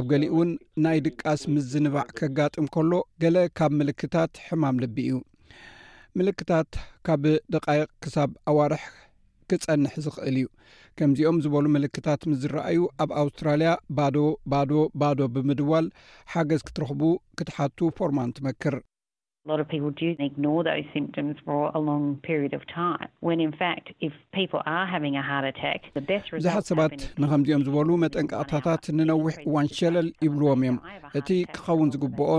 [0.00, 0.50] ኣብ ገሊእ እውን
[0.86, 2.92] ናይ ድቃስ ምዝንባዕ ከጋጥም ከሎ
[3.24, 5.16] ገለ ካብ ምልክታት ሕማም ልቢ እዩ
[6.18, 6.70] ምልክታት
[7.06, 7.22] ካብ
[7.54, 8.82] ደቃይቅ ክሳብ ኣዋርሕ
[9.50, 10.46] ክፀንሕ ዝኽእል እዩ
[10.98, 14.16] ከምዚኦም ዝበሉ ምልክታት ምስ ዝረኣዩ ኣብ ኣውስትራልያ ባዶ
[14.52, 15.86] ባዶ ባዶ ብምድዋል
[16.32, 17.00] ሓገዝ ክትረኽቡ
[17.38, 19.60] ክትሓቱ ፎርማን ትመክርብዙሓት
[26.72, 30.78] ሰባት ንከምዚኦም ዝበሉ መጠንቀቕታታት ንነዊሕ እዋን ሸለል ይብልዎም እዮም
[31.20, 32.30] እቲ ክኸውን ዝግብኦ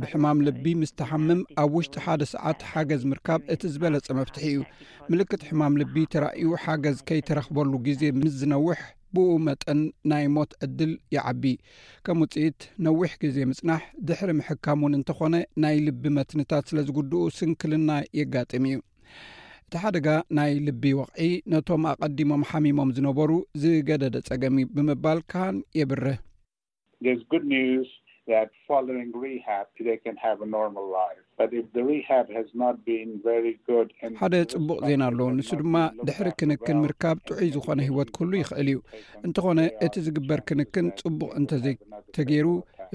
[0.00, 4.60] ብሕማም ልቢ ምስ ተሓምም ኣብ ውሽጢ ሓደ ሰዓት ሓገዝ ምርካብ እቲ ዝበለፀ መፍትሒ እዩ
[5.12, 8.80] ምልክት ሕማም ልቢ ተራእዩ ሓገዝ ከይተረክበሉ ግዜ ምስ ዝነውሕ
[9.16, 11.44] ብእኡ መጠን ናይ ሞት ዕድል ይዓቢ
[12.06, 17.90] ከም ውፅኢት ነዊሕ ግዜ ምጽናሕ ድሕሪ ምሕካም ውን እንተኾነ ናይ ልቢ መትንታት ስለ ዝግድኡ ስንክልና
[18.20, 18.78] የጋጥም እዩ
[19.66, 23.30] እቲ ሓደጋ ናይ ልቢ ወቕዒ ነቶም ኣቐዲሞም ሓሚሞም ዝነበሩ
[23.62, 26.18] ዝገደደ ፀገሚ ብምባልካን የብርህ
[34.20, 35.76] ሓደ ፅቡቅ ዜና ኣሎዉ ንሱ ድማ
[36.08, 38.78] ድሕሪ ክንክን ምርካብ ጥዑይ ዝኮነ ሂወት ኩሉ ይኽእል እዩ
[39.26, 42.46] እንተኾነ እቲ ዝግበር ክንክን ፅቡቅ እንተዘይተገይሩ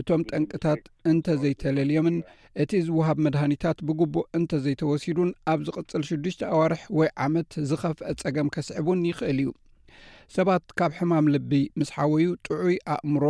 [0.02, 2.18] እቶም ጠንቅታት እንተዘይተለልዮምን
[2.66, 9.40] እቲ ዝወሃብ መድሃኒታት ብግቡእ እንተዘይተወሲዱን ኣብ ዝቅፅል ሽዱሽተ ኣዋርሕ ወይ ዓመት ዝኸፍአ ፀገም ከስዕቡን ይኽእል
[9.46, 9.52] እዩ
[10.38, 13.26] ሰባት ካብ ሕማም ልቢ ምስ ሓወዩ ጥዑይ ኣእምሮ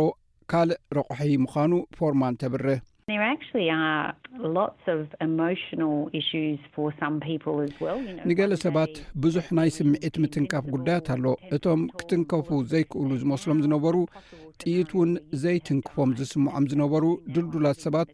[0.52, 2.84] ካልእ ረቑሒ ምዃኑ ፎርማን ተብርህ uh,
[8.30, 11.24] ንገለ ሰባት ብዙሕ ናይ ስምዒት ምትንካፍ ጉዳያት ኣሎ
[11.56, 13.96] እቶም ክትንከፉ ዘይክእሉ ዝመስሎም ዝነበሩ
[14.62, 15.12] ጥኢት እውን
[15.44, 17.04] ዘይትንክፎም ዝስምዖም ዝነበሩ
[17.36, 18.12] ድልዱላት ሰባት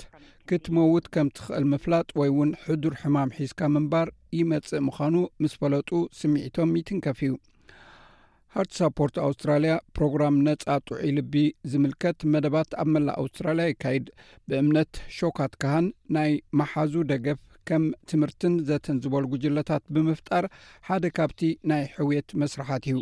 [0.51, 6.73] ክትመውት ከም ትኽእል ምፍላጥ ወይ ውን ሕዱር ሕማም ሒዝካ ምምባር ይመፅእ ምዃኑ ምስ ፈለጡ ስሚዒቶም
[6.81, 7.35] ይትንከፍ እዩ
[8.57, 11.33] ሃርቲ ሳፖርት ኣውስትራልያ ፕሮግራም ነጻ ጡዒ ልቢ
[11.71, 14.07] ዝምልከት መደባት ኣብ መላእ ኣውስትራልያ ይካይድ
[14.49, 15.87] ብእምነት ሾካት ካህን
[16.17, 20.45] ናይ መሓዙ ደገፍ ከም ትምህርትን ዘተንዝበሉ ጉጅለታት ብምፍጣር
[20.89, 22.97] ሓደ ካብቲ ናይ ሕውየት መስራሕት እዩ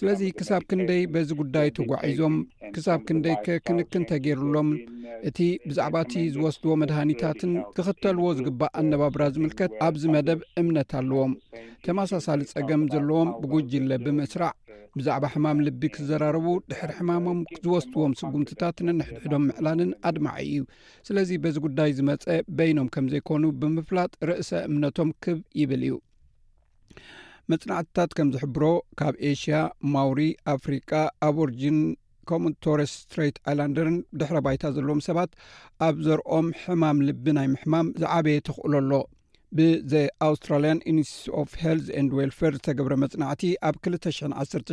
[0.00, 2.36] ስለዚ ክሳብ ክንደይ በዚ ጉዳይ ተጓዒዞም
[2.76, 4.68] ክሳብ ክንደይ ከ ክንክን ተገይሩሎም
[5.28, 11.32] እቲ uh, ብዛዕባ እቲ ዝወስድዎ መድሃኒታትን ክኽተልዎ ዝግባእ ኣነባብራ ዝምልከት ኣብዚ መደብ እምነት ኣለዎም
[11.86, 14.52] ተመሳሳሊ ጸገም ዘለዎም ብጉጅለ ብምስራዕ
[14.98, 20.62] ብዛዕባ ሕማም ልቢ ክዘራረቡ ድሕሪ ሕማሞም ዝወስትዎም ስጉምትታት ን ንሕድሕዶም ምዕላንን ኣድማዐ እዩ
[21.08, 22.26] ስለዚ በዚ ጉዳይ ዝመፀ
[22.58, 25.96] በይኖም ከም ዘይኮኑ ብምፍላጥ ርእሰ እምነቶም ክብ ይብል እዩ
[27.52, 28.64] መፅናዕትታት ከም ዝሕብሮ
[29.00, 29.60] ካብ ኤሽያ
[29.94, 30.20] ማውሪ
[30.56, 30.90] ኣፍሪቃ
[31.28, 31.78] ኣብ ኦርጅን
[32.30, 35.30] ከምኡን ቶረስ ስትራት ኣይላንደርን ድሕረ ባይታ ዘለዎም ሰባት
[35.86, 38.92] ኣብ ዘርኦም ሕማም ልቢ ናይ ምሕማም ዝዓበየ ተኽእሎ ኣሎ
[39.58, 39.92] ብዘ
[40.26, 41.10] ኣውስትራልያን ዩኒስ
[41.40, 41.86] ኦፍ ሄልስ
[42.18, 44.70] ዌልፌር ዝተገብረ መጽናዕቲ ኣብ 217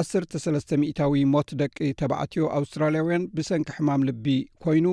[0.00, 4.26] 130ታዊ ሞት ደቂ ተባዕትዮ ኣውስትራልያውያን ብሰንኪ ሕማም ልቢ
[4.64, 4.86] ኮይኑ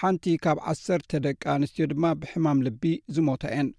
[0.00, 2.82] ሓንቲ ካብ 1ሰተ ደቂ ኣንስትዮ ድማ ብሕማም ልቢ
[3.16, 3.70] ዝሞታ እየን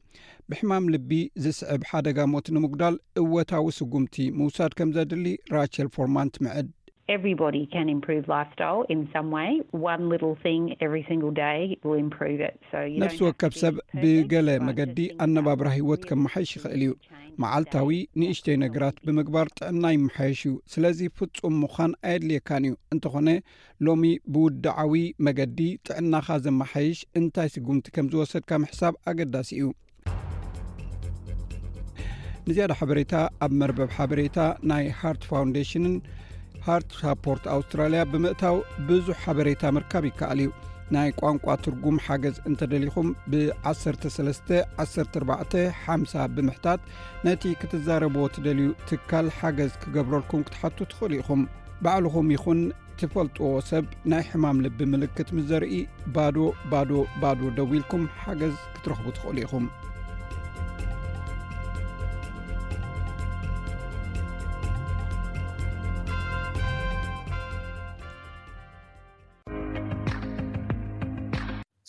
[0.54, 1.12] ብሕማም ልቢ
[1.46, 5.28] ዝስዕብ ሓደጋ ሞት ንምጉዳል እወታዊ ስጉምቲ ምውሳድ ከም ዘድሊ
[5.58, 6.70] ራቸል ፎርማን ትምዕድ
[13.04, 16.92] ነፍሲ ወከብ ሰብ ብገለ መገዲ ኣነባብራ ሂወት ከመሓይሽ ይኽእል እዩ
[17.44, 23.30] መዓልታዊ ንእሽተይ ነገራት ብምግባር ጥዕና ይመሓየሽ እዩ ስለዚ ፍፁም ምኳን ኣይድልየካን እዩ እንተኾነ
[23.88, 24.04] ሎሚ
[24.36, 24.96] ብውዳዓዊ
[25.28, 29.66] መገዲ ጥዕናካ ዘመሓይሽ እንታይ ስጉምቲ ከም ዝወሰድካ ምሕሳብ ኣገዳሲ እዩ
[32.48, 33.14] ንዝያደ ሓበሬታ
[33.46, 34.38] ኣብ መርበብ ሓበሬታ
[34.70, 35.96] ናይ ሃርት ፋንዴሽንን
[36.66, 38.58] ሃርትኣፖርት ኣውስትራልያ ብምእታው
[38.90, 40.52] ብዙሕ ሓበሬታ ምርካብ ይከኣል እዩ
[40.96, 43.42] ናይ ቋንቋ ትርጉም ሓገዝ እንተደሊኹም ብ
[43.74, 46.82] 13 1450 ብምሕታት
[47.28, 51.44] ነቲ ክትዛረብዎ ትደልዩ ትካል ሓገዝ ክገብረልኩም ክትሓቱ ትኽእሉ ኢኹም
[51.86, 52.60] ባዕልኹም ይኹን
[53.02, 55.74] ትፈልጥዎ ሰብ ናይ ሕማም ልቢምልክት ምስ ዘርኢ
[56.18, 56.38] ባዶ
[56.74, 56.92] ባዶ
[57.24, 59.66] ባዶ ደዊ ኢልኩም ሓገዝ ክትረኽቡ ትኽእሉ ኢኹም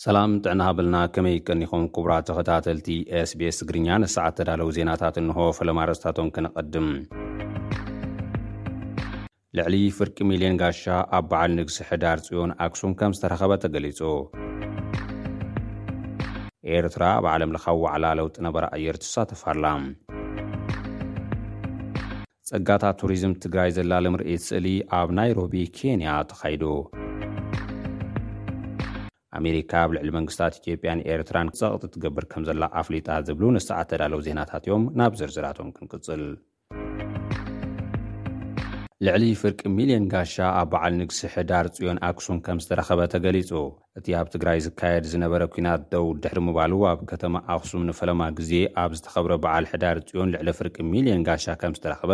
[0.03, 2.87] ሰላም ጥዕና ብልና ኸመይ ቀኒኹም ክቡራ ተ ኸታተልቲ
[3.31, 6.87] ስቤስ ትግርኛ ንሰዓት ተዳለዉ ዜናታት እንሆ ፈለማርስታቶም ክነቐድም
[9.57, 10.83] ልዕሊ ፍርቂ ሚልዮን ጋሻ
[11.19, 13.99] ኣብ በዓል ንግሲ ሕዳር ጽዮን ኣክሱም ከም ዝተረኸበ ተገሊጹ
[16.79, 19.69] ኤርትራ ኣብ ዓለም ለኻ ውዕላ ለውጢ ነበራ ኣየር ትሳተፋሃላ
[22.51, 24.67] ጸጋታት ቱሪዝም ትግራይ ዘላለምርኢት ስእሊ
[24.99, 26.65] ኣብ ናይሮቢ ኬንያ ተኻይዱ
[29.37, 34.63] ኣሜሪካ ኣብ ልዕሊ መንግስታት ኢትዮጵያን ኤርትራን ጸቕጢ ትገብር ከም ዘላ ኣፍሊጣ ዝብሉ ንሳዓ ተዳለው ዜናታት
[34.67, 36.23] እዮም ናብ ዝርዝራቶም ክንቅጽል
[39.05, 43.49] ልዕሊ ፍርቂ ሚልዮን ጋሻ ኣብ በዓል ንግሲ ሕዳር ፅዮን ኣክሱም ከም ዝተረኸበ ተገሊጹ
[43.99, 48.51] እቲ ኣብ ትግራይ ዝካየድ ዝነበረ ኩናት ደውድ ድሕሪ ምባሉ ኣብ ከተማ ኣክሱም ንፈለማ ግዜ
[48.83, 52.13] ኣብ ዝተኸብረ በዓል ሕዳር እፅዮን ልዕሊ ፍርቂ ሚልዮን ጋሻ ከም ዝተረኸበ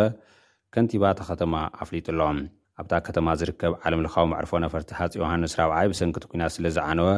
[0.74, 1.54] ከንቲባ ተ ኸተማ
[1.86, 2.40] ኣፍሊጡኣሎም
[2.82, 7.10] ኣብታ ከተማ ዚርከብ ዓለምለኻዊ ማዕርፎ ነፈርቲ ሃፂ ዮሃንስ ራብዓይ ብሰንኪ ቲ ኲናት ስለ ዝዓነወ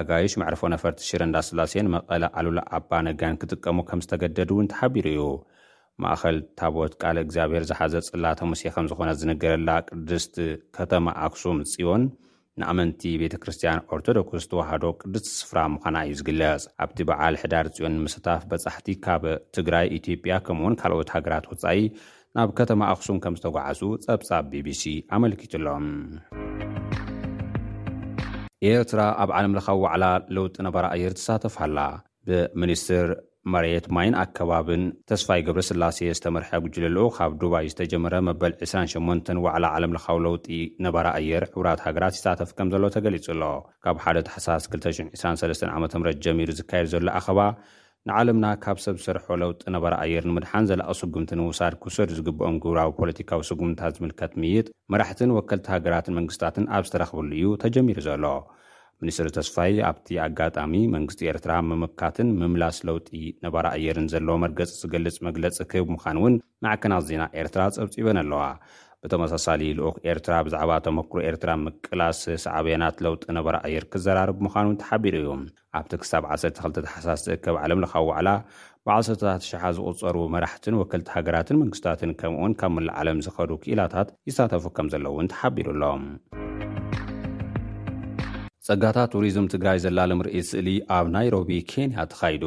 [0.00, 5.06] ኣጋይሽ ማዕርፎ ነፈርቲ 0ረ እንዳ 3ላሴየን መቐለ ኣሉላ ኣባ ነጋን ክጥቀሙ ከም ዝተገደድ እውን ተሓቢሩ
[5.14, 5.22] እዩ
[6.02, 10.36] ማእኸል ታቦት ቃል እግዚኣብሄር ዝሓዘ ጽላ ተሙሴ ከም ዝዀነ ዝንገረላ ቅድስቲ
[10.78, 12.04] ከተማ ኣክሱም ጽዮን
[12.60, 18.42] ንኣመንቲ ቤተ ክርስትያን ኦርቶዶክስ ተውሃዶ ቅዱስቲ ስፍራ ምዃና እዩ ዚግለጽ ኣብቲ በዓል ሕዳር ጽዮን ንምስታፍ
[18.50, 19.24] በጻሕቲ ካብ
[19.56, 21.78] ትግራይ ኢትዮጵያ ከምኡ እውን ካልኦት ሃገራት ወጻኢ
[22.38, 24.82] ናብ ከተማ ኣክሱም ከም ዝተጓዓዙ ጸብጻብ ቢቢሲ
[25.16, 25.84] ኣመልኪቱሎም
[28.70, 30.04] ኤርትራ ኣብ ዓለም ለኻዊ ዋዕላ
[30.36, 31.78] ለውጢ ነባራ አየር ትሳተፍሃላ
[32.30, 33.06] ብሚኒስትር
[33.54, 39.94] መርየት ማይን ኣከባብን ተስፋይ ገብረ ስላሴየ ዝተመርሐ ጕጅሉሉ ካብ ዱባይ ዝተጀመረ መበል 28 ዋዕላ ዓለም
[39.98, 40.46] ለኻዊ ለውጢ
[40.88, 43.42] ነባራ አየር ሕውራት ሃገራት ይሳተፍ ከም ዘሎ ተገሊጹ ኣሎ
[43.86, 47.40] ካብ ሓደ ተሓሳስ 223 ዓ ምት ጀሚሩ ዝካየድ ዘሎ ኣኸባ
[48.08, 53.40] ንዓለምና ካብ ሰብ ዝሰርሖ ለውጢ ነባራ ኣየርን ምድሓን ዘለቐ ስጕምቲ ንውሳድ ኵሰድ ዚግብኦም ግብራዊ ፖለቲካዊ
[53.50, 58.26] ስጕምትታት ዚምልከት ምይይጥ መራሕትን ወከልቲ ሃገራትን መንግስትታትን ኣብ ዝተረኽቡሉ እዩ ተጀሚሩ ዘሎ
[59.02, 63.08] ሚኒስትሪ ተስፋይ ኣብቲ ኣጋጣሚ መንግስቲ ኤርትራ ምምካትን ምምላስ ለውጢ
[63.46, 66.36] ነባራ ኣየርን ዘለዎ መርገጽ ዚገልጽ መግለጽ ክህብ ምዃን እውን
[66.66, 68.42] ማዕከናት ዜና ኤርትራ ጸብጺበን ኣለዋ
[69.06, 75.28] ብተመሳሳሊ ልኡኽ ኤርትራ ብዛዕባ ተመክሩ ኤርትራን ምቅላስ ሰዕብያናት ለውጢ ነበራ ኣየርክዘራርብ ምዃን እውን ተሓቢሩ እዩ
[75.78, 78.30] ኣብቲ ክሳብ 12 ተሓሳስ ትእከብ ዓለምለኻብ ዋዕላ
[78.88, 84.88] ብዓሰርታታት ሽሓ ዝቝጸሩ መራሕትን ወክልቲ ሃገራትን መንግስትታትን ከምኡእውን ካብ ምላእ ዓለም ዝኸዱ ክኢላታት ይሳተፉ ከም
[84.94, 86.04] ዘለእውን ተሓቢሩ ኣሎም
[88.68, 92.44] ጸጋታት ቱሪዝም ትግራይ ዘላ ልምርኢ ስእሊ ኣብ ናይሮቢ ኬንያ ተኻይዱ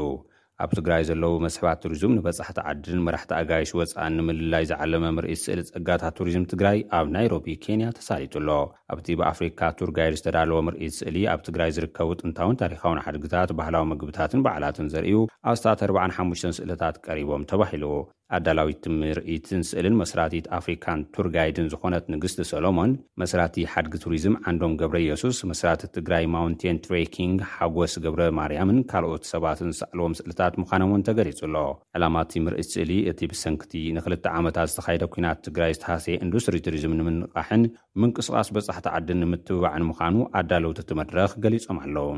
[0.64, 6.16] ኣብ ትግራይ ዘለዉ መስሕባት ቱሪዙም ንበጻሕቲ ዓድን መራሕቲ ኣጋይሽ ወፃእ ንምልላይ ዝዓለመ ምርኢት ስእሊ ጸጋታት
[6.20, 8.50] ቱሪዝም ትግራይ ኣብ ናይሮቢ ኬንያ ተሳሊጡ ኣሎ
[8.94, 14.92] ኣብቲ ብኣፍሪካ ቱርጋይድ ዝተዳለዎ ምርኢት ስእሊ ኣብ ትግራይ ዝርከቡ ጥንታውን ታሪኻውን ሓድግታት ባህላዊ ምግብታትን በዓላትን
[14.96, 15.18] ዘርእዩ
[15.52, 17.86] ኣብስታት 4ሓሽ ስእለታት ቀሪቦም ተባሂሉ
[18.36, 25.38] ኣዳላዊቲ ምርኢትን ስእልን መስራቲት ኣፍሪካን ቱርጋይድን ዝኾነት ንግስቲ ሰሎሞን መስራቲ ሓድጊ ቱሪዝም ዓንዶም ገብረ የሱስ
[25.52, 31.56] መስራቲት ትግራይ ማውንቴን ትሬኪንግ ሓጐስ ገብረ ማርያምን ካልኦት ሰባትን ዝሳዕልዎ ስእልታት ምዃኖምንተገሊጹ ኣሎ
[32.00, 37.64] ዕላማቲ ምርኢት ስእሊ እቲ ብሰንክቲ ንክልተ ዓመታት ዝተኻይደ ኩናት ትግራይ ዝተሃሰየ ኢንዱስትሪ ቱሪዝም ንምንቓሕን
[38.02, 42.10] ምንቅስቓስ በጻሕቲ ዓዲን ንምትብባዕንምዃኑ ኣዳለውቲ እቲ መድረኽ ገሊፆም ኣለዉ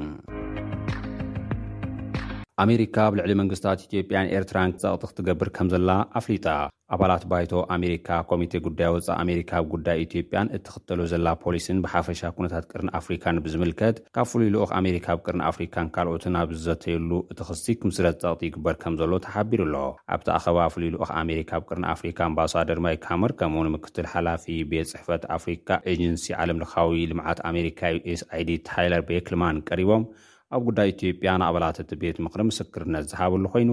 [2.64, 6.48] ኣሜሪካ ኣብ ልዕሊ መንግስታት ኢትዮጵያን ኤርትራን ክጸቕቲ ክትገብር ከም ዘላ ኣፍሊጣ
[6.96, 12.66] ኣባላት ባይቶ ኣሜሪካ ኮሚተ ጉዳይ ወፃእ ኣሜሪካ ብ ጉዳይ ኢትዮጵያን እትኽተሎ ዘላ ፖሊስን ብሓፈሻ ኩነታት
[12.72, 18.18] ቅርን ኣፍሪካን ብዝምልከት ካብ ፍሉይ ልኦኽ ኣሜሪካ ብ ቅርን ኣፍሪካን ካልኦትን ኣብ ዝዘተየሉ እቲ ክሲክምስረት
[18.24, 19.76] ጸቕቲ ይግበር ከም ዘሎ ተሓቢሩ ኣሎ
[20.16, 25.26] ኣብቲኣኸባ ፍሉይ ልኦኽ ኣሜሪካ ብ ቅርን ኣፍሪካ ኣምባሳደር ማይካምር ከምኡ እውን ምክትል ሓላፊ ቤት ጽሕፈት
[25.38, 27.80] ኣፍሪካ ኤጅንሲ ዓለም ልኻዊ ልምዓት ኣሜሪካ
[28.22, 30.04] sኣid ታይለር ቤክ ልማን ቀሪቦም
[30.58, 33.72] ኣብ ጉዳይ ኢትዮጵያ ንኣባላትእቲ ቤት ምኽሪ ምስክርነት ዝሃበሉ ኮይኑ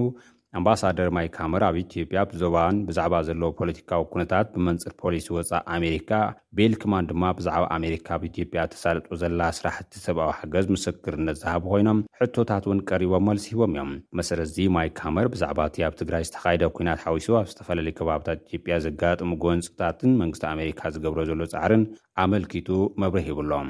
[0.57, 6.11] ኣምባሳደር ማይ ካመር ኣብ ኢትዮጵያ ብዞባን ብዛዕባ ዘለዎ ፖለቲካዊ ኩነታት ብመንፅር ፖሊስ ወፃእ ኣሜሪካ
[6.57, 12.79] ቤልክማን ድማ ብዛዕባ ኣሜሪካ ብኢትዮጵያ ተሳልጡ ዘላ ስራሕቲ ሰብኣዊ ሓገዝ ምስክርነት ዝሃቡ ኮይኖም ሕቶታት እውን
[12.91, 17.29] ቀሪቦም መልሲ ሂቦም እዮም መሰረት እዚ ማይ ካመር ብዛዕባ እቲ ኣብ ትግራይ ዝተኻይደ ኩናት ሓዊሱ
[17.41, 21.85] ኣብ ዝተፈላለየ ከባብታት ኢትዮጵያ ዘጋጥሙ ጐንፅታትን መንግስቲ ኣሜሪካ ዝገብሮ ዘሎ ጻዕርን
[22.25, 22.71] ኣመልኪጡ
[23.03, 23.69] መብረህ ሂብሎም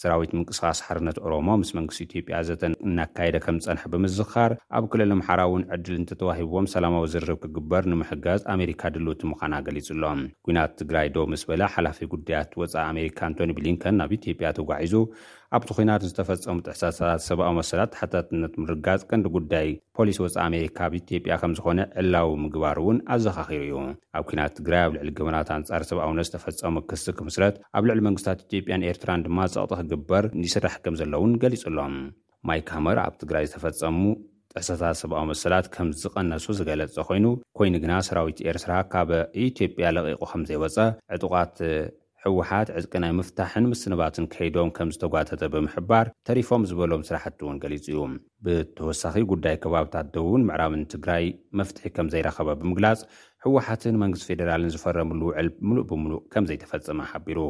[0.00, 5.40] ሰራዊት ምንቅስኻስ ሓርነት ኦሮሞ ምስ መንግስቲ ኢትዮጵያ ዘተ እናካየደ ከም ጸንሐ ብምዝኻር ኣብ ክልዕል ምሓራ
[5.48, 11.26] እውን ዕድል እንተተዋሂብዎም ሰላማዊ ዝርብ ክግበር ንምሕጋዝ ኣሜሪካ ድልቲ ምዃና ገሊጹ ሎም ኩናት ትግራይ ዶ
[11.32, 14.94] ምስ በለ ሓላፊ ጉዳያት ወፃኢ ኣሜሪካ ኣንቶኒ ብሊንከን ናብ ኢትዮጵያ ተጓዒዙ
[15.56, 21.34] ኣብቲ ኩናት ዝተፈፀሙ ጥሕሳታት ሰብኣዊ መሰላት ሓታትነት ምርጋዝ ቀንዲ ጉዳይ ፖሊስ ወፃ ኣሜሪካ ኣብ ኢትጵያ
[21.40, 23.74] ከም ዝኾነ ዕላዊ ምግባር እውን ኣዘኻኺሩ እዩ
[24.18, 28.86] ኣብ ኩናት ትግራይ ኣብ ልዕሊ ግበናት ኣንጻር ሰብኣውነት ዝተፈፀሙ ክስ ክምስለት ኣብ ልዕሊ መንግስታት ኢትጵያን
[28.90, 31.96] ኤርትራን ድማ ጸቕጢ ክግበር ንስራሕ ከም ዘሎውን ገሊጹ ኣሎም
[32.50, 34.00] ማይ ካመር ኣብ ትግራይ ዝተፈፀሙ
[34.54, 37.26] ጥሕሳታት ሰብኣዊ መሰላት ከም ዝቐነሱ ዝገለጸ ኮይኑ
[37.58, 39.10] ኮይኑ ግና ሰራዊት ኤርትራ ካብ
[39.48, 40.78] ኢትዮጵያ ለቂቑ ከምዘይወፀ
[41.16, 41.54] ዕጡቃት
[42.24, 47.98] ሕወሓት ዕዝቂ ናይ ምፍታሕን ምስንባትን ከይዶም ከም ዝተጓተተ ብምሕባር ተሪፎም ዝበሎም ስራሕቲ እውን ገሊጹ እዩ
[48.46, 51.24] ብተወሳኺ ጕዳይ ከባብታት ደዉን ምዕራብን ትግራይ
[51.60, 53.00] መፍትሒ ከም ዘይረኸበ ብምግላጽ
[53.46, 57.40] ሕወሓትን መንግስቲ ፌደራልን ዝፈረምሉውዕል ምሉእ ብምሉእ ከም ዘይተፈጸመ ሓቢሩ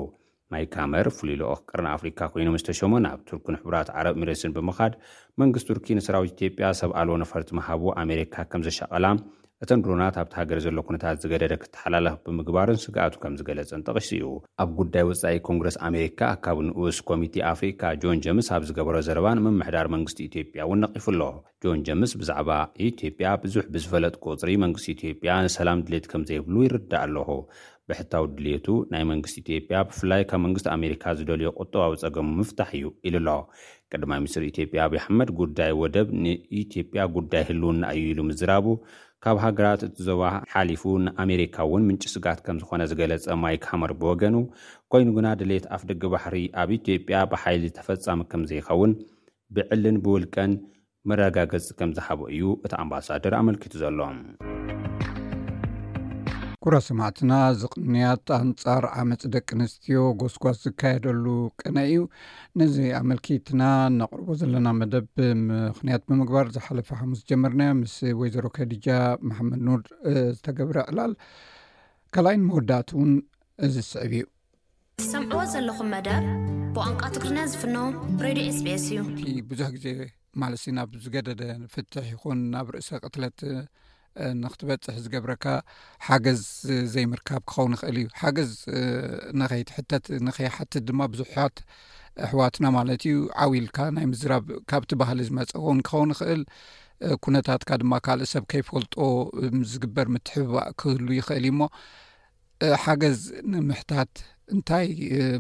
[0.54, 4.94] ማይ ካመር ፍሉይ ልኦኽ ቅርን ኣፍሪካ ኰይኖም ዝተሸሞ ናብ ቱርኪን ሕቡራት ዓረብ ምርእስን ብምኻድ
[5.42, 9.04] መንግስቲ ቱርኪ ንስራዊት ኢትጵያ ሰብኣል ነፈርቲ ምሃቦ ኣሜሪካ ከም ዘሸቐላ
[9.64, 14.24] እተን ሮናት ኣብቲ ሃገረ ዘሎ ኩነታት ዝገደደ ክተሓላለኽ ብምግባርን ስጋኣቱ ከም ዝገለጸን ጠቒሱ እዩ
[14.62, 19.88] ኣብ ጉዳይ ወፃኢ ኮንግረስ ኣሜሪካ ካብ ንኡስ ኮሚቴ ኣፍሪካ ጆን ጀምስ ኣብ ዝገበሮ ዘረባ ንምምሕዳር
[19.94, 21.20] መንግስቲ ኢትጵያ እውን ነቒፉ ኣለ
[21.64, 22.50] ጆን ጀምስ ብዛዕባ
[22.88, 27.28] ኢትዮጵያ ብዙሕ ብዝፈለጥ ቁፅሪ መንግስቲ ኢትዮጵያ ንሰላም ድሌት ከም ዘይብሉ ይርዳእ ኣለኹ
[27.90, 33.16] ብሕታዊ ድሌቱ ናይ መንግስቲ ኢትዮጵያ ብፍላይ ካብ መንግስቲ ኣሜሪካ ዝደልዮ ቁጠባዊ ፀገሙ ምፍታሕ እዩ ኢሉ
[33.22, 33.28] ኣሎ
[33.92, 38.66] ቀዳማ ሚኒስትሪ ኢትዮጵያ ኣብኣሕመድ ጉዳይ ወደብ ንኢትዮጵያ ጉዳይ ህልውና እዩ ኢሉ ምዝራቡ
[39.24, 44.36] ካብ ሃገራት እቲ ዞባ ሓሊፉ ንኣሜሪካ እውን ምንጭ ስጋት ከም ዝኾነ ዝገለፀ ማይ ካሓመር ብወገኑ
[44.94, 48.94] ኮይኑ ግና ድሌት ኣፍ ደጊ ባሕሪ ኣብ ኢትዮጵያ ብሓይሊ ዝተፈፃሚ ከም ዘይኸውን
[49.56, 50.52] ብዕልን ብውልቀን
[51.10, 54.18] መረጋገፂ ከምዝሃቦ እዩ እቲ ኣምባሳደር ኣመልኪቱ ዘሎም
[56.64, 61.24] ኩራ ሰማዕትና ዚ ቕንያት ኣንፃር ዓመፂ ደቂ ኣንስትዮ ጎስጓስ ዝካየደሉ
[61.60, 62.00] ቀነ እዩ
[62.60, 68.86] ነዚ ኣመልኪትና እነቅርቦ ዘለና መደብ ብምኽንያት ብምግባር ዝሓለፈ ሓሙስ ጀመርናዮ ምስ ወይዘሮ ከዲጃ
[69.30, 69.84] መሓመድ ኑድ
[70.36, 71.14] ዝተገብረ ዕላል
[72.16, 73.10] ካልኣይን መወዳእቲ እውን
[73.74, 74.24] ዚ ዝስዕብ እዩ
[75.04, 76.24] ዝሰምዕዎ ዘለኹም መደብ
[76.76, 77.76] ብቋንቃ ትጉሪና ዝፍኖ
[78.26, 79.86] ሬድዮ ኤስቤስ እዩ ብዙሕ ግዜ
[80.42, 83.40] ማለሲ ናብ ዝገደደ ንፍትሕ ይኹን ናብ ርእሰ ቅትለት
[84.42, 85.44] ንክትበፅሕ ዝገብረካ
[86.08, 86.42] ሓገዝ
[86.94, 88.52] ዘይምርካብ ክኸውን ይኽእል እዩ ሓገዝ
[89.40, 91.56] ንኸይትሕተት ንኸይሓትት ድማ ብዙሓት
[92.26, 96.42] ኣሕዋትና ማለት እዩ ዓዊልካ ናይ ምዝራብ ካብቲ ባህሊ ዝመፀ ውን ክኸውን ይኽእል
[97.24, 98.94] ኩነታትካ ድማ ካልእ ሰብ ከይፈልጦ
[99.72, 101.70] ዝግበር ምትሕብባእ ክህሉ ይኽእል እዩ ሞ
[102.84, 103.20] ሓገዝ
[103.52, 104.12] ንምሕታት
[104.54, 104.86] እንታይ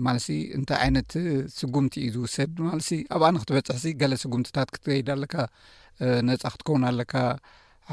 [0.06, 1.10] ማለሲ እንታይ ዓይነት
[1.58, 5.34] ስጉምቲ እዩ ዝውሰድ ማለሲ ኣብኣ ንክትበፅሕ ዚ ገለ ስጉምትታት ክትገይድ ኣለካ
[6.28, 7.14] ነፃ ክትከውን ኣለካ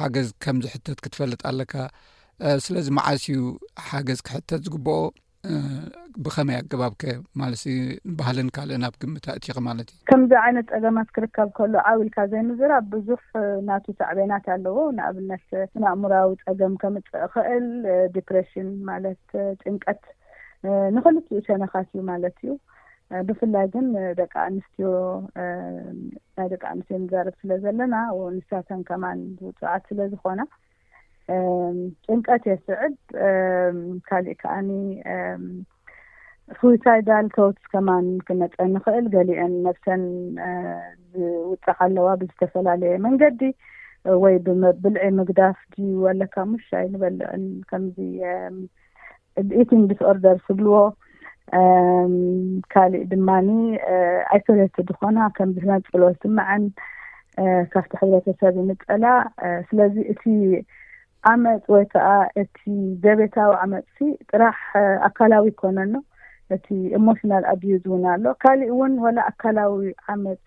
[0.01, 1.73] ሓገዝ ከምዚ ሕተት ክትፈልጥ ኣለካ
[2.65, 3.39] ስለዚ መዓስዩ
[3.89, 4.93] ሓገዝ ክሕተት ዝግብኦ
[6.23, 7.03] ብኸመይ ኣገባብከ
[7.41, 7.61] ማለስ
[8.11, 13.23] ንባህልን ካልእ ናብ ግምትእቲ ማለት እዩ ከምዚ ዓይነት ፀገማት ክርከብ ከሎ ዓብልካ ዘይምዝራ ብዙሕ
[13.69, 15.45] ናቱ ሳዕበናት ኣለዎ ንኣብነት
[15.83, 17.67] ንእምራዊ ፀገም ከምፅ እክእል
[18.17, 19.23] ዲፕሬሽን ማለት
[19.61, 20.03] ጥንቀት
[20.97, 22.51] ንክልትኡ ሸነካት እዩ ማለት እዩ
[23.27, 23.85] ብፍላይ ግን
[24.19, 24.89] ደቂ ኣንስትዮ
[26.37, 27.93] ናይ ደቂ ኣንስትዮ ንዛርብ ስለዘለና
[28.35, 30.41] ንሳተን ከማን ዝውፅዓት ስለዝኮነ
[32.05, 32.93] ጭንቀት የስዕብ
[34.09, 34.69] ካሊእ ከዓኒ
[36.59, 40.03] ስዊሳይዳል ከውትስ ከማን ክመፀ ንክእል ገሊአን መፍሰን
[41.15, 43.41] ዝውፃዕ ኣለዋ ብዝተፈላለየ መንገዲ
[44.23, 47.97] ወይ ብብልዒ ምግዳፍ ድዩ ኣለካ ሙሽ ኣይንበልዕን ከምዚ
[49.51, 50.77] ብኢትንድስ ኦርደር ዝብልዎ
[52.73, 53.29] ካሊእ ድማ
[54.33, 56.63] ኣይሶለቲ ዝኮና ከምዝመፅሎ ስመዐን
[57.73, 59.05] ካብቲ ሕብረተሰብ ይምፀላ
[59.69, 60.23] ስለዚ እቲ
[61.31, 62.09] ዓመፅ ወይ ከዓ
[62.41, 62.57] እቲ
[63.03, 63.97] ዘቤታዊ ዓመፅ
[64.31, 64.59] ጥራሕ
[65.07, 65.93] ኣካላዊ ይኮነኖ
[66.55, 70.41] እቲ ኤሞሽናል ኣብዝ እውን ኣሎ ካሊእ እውን ወላ ኣካላዊ ዓመፅ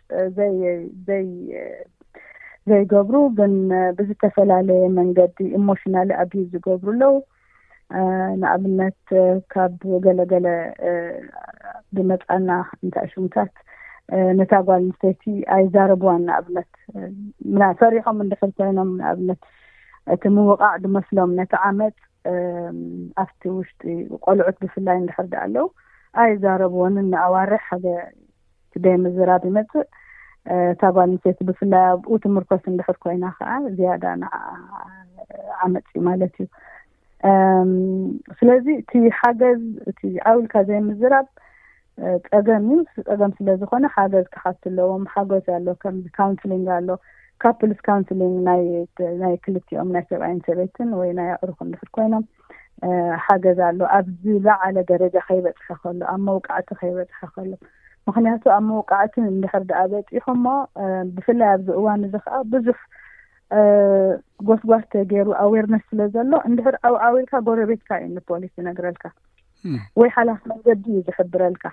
[2.69, 3.55] ዘይገብሩ ግን
[3.99, 7.15] ብዝተፈላለየ መንገዲ ኤሞሽናል ኣብዝ ዝገብሩ ኣለዉ
[8.41, 9.01] ንኣብነት
[9.53, 10.47] ካብ ገለ ገለ
[11.95, 12.51] ብመፃና
[12.83, 13.55] እንታይ ኣሽሙታት
[14.39, 15.23] ነታ ጓል ምስተይቲ
[15.57, 16.71] ኣይ ዛረብዋን ንኣብነት
[17.81, 19.41] ፈሪሖም ንድሕር ኮይኖም ንኣብነት
[20.15, 21.97] እቲ ምዉቃዕ ድመስሎም ነቲ ዓመፅ
[23.23, 23.81] ኣብቲ ውሽጢ
[24.25, 25.67] ቆልዑት ብፍላይ እንድሕር ዳ ኣለዉ
[26.23, 27.87] ኣይ ዛረብዎንን ንኣዋርሒ ሓገ
[28.75, 29.87] ክደ ምዝራብ ይመፅእ
[30.81, 34.31] ታ ጓል ምስተይቲ ብፍላይ ኣብኡ ትምርኮስ ንድሕር ኮይና ከዓ ዝያዳ ን
[35.67, 36.49] ዓመፅ እዩ ማለት እዩ
[38.39, 41.27] ስለዚ እቲ ሓገዝ እቲ ዓውልካ ዘይምዝራብ
[42.29, 46.89] ፀገም እዩ ፀገም ስለዝኮነ ሓገዝ ክሓትለዎም ሓገዝ ኣሎ ከምዚ ካውንስሊንግ ኣሎ
[47.43, 48.35] ካፕልስ ካውንስሊንግ
[49.23, 52.25] ናይ ክልቲኦም ናይ ሰብኣይን ሰበይትን ወይ ናይ ኣዕሩክ ንድሕር ኮይኖም
[53.27, 57.53] ሓገዝ ኣሎ ኣብዝለዓለ ደረጃ ከይበፅሐ ከሎ ኣብ መውቃዕቲ ከይበፅሐ ከሎ
[58.09, 60.49] ምክንያቱ ኣብ መውቃዕቲ እንድሕር ዳኣ በፂሑ ሞ
[61.17, 62.79] ብፍላይ ኣብዚ እዋን እዚ ከዓ ብዙሕ
[64.49, 69.05] ጎስጓስተ ገይሩ ኣዋርነስ ስለ ዘሎ እንድሕር ኣብ ኣዊልካ ጎረቤትካ እዩ ንፖሊስ ይነግረልካ
[70.01, 71.65] ወይ ሓላፍ መንገዲ እዩ ዝሕብረልካ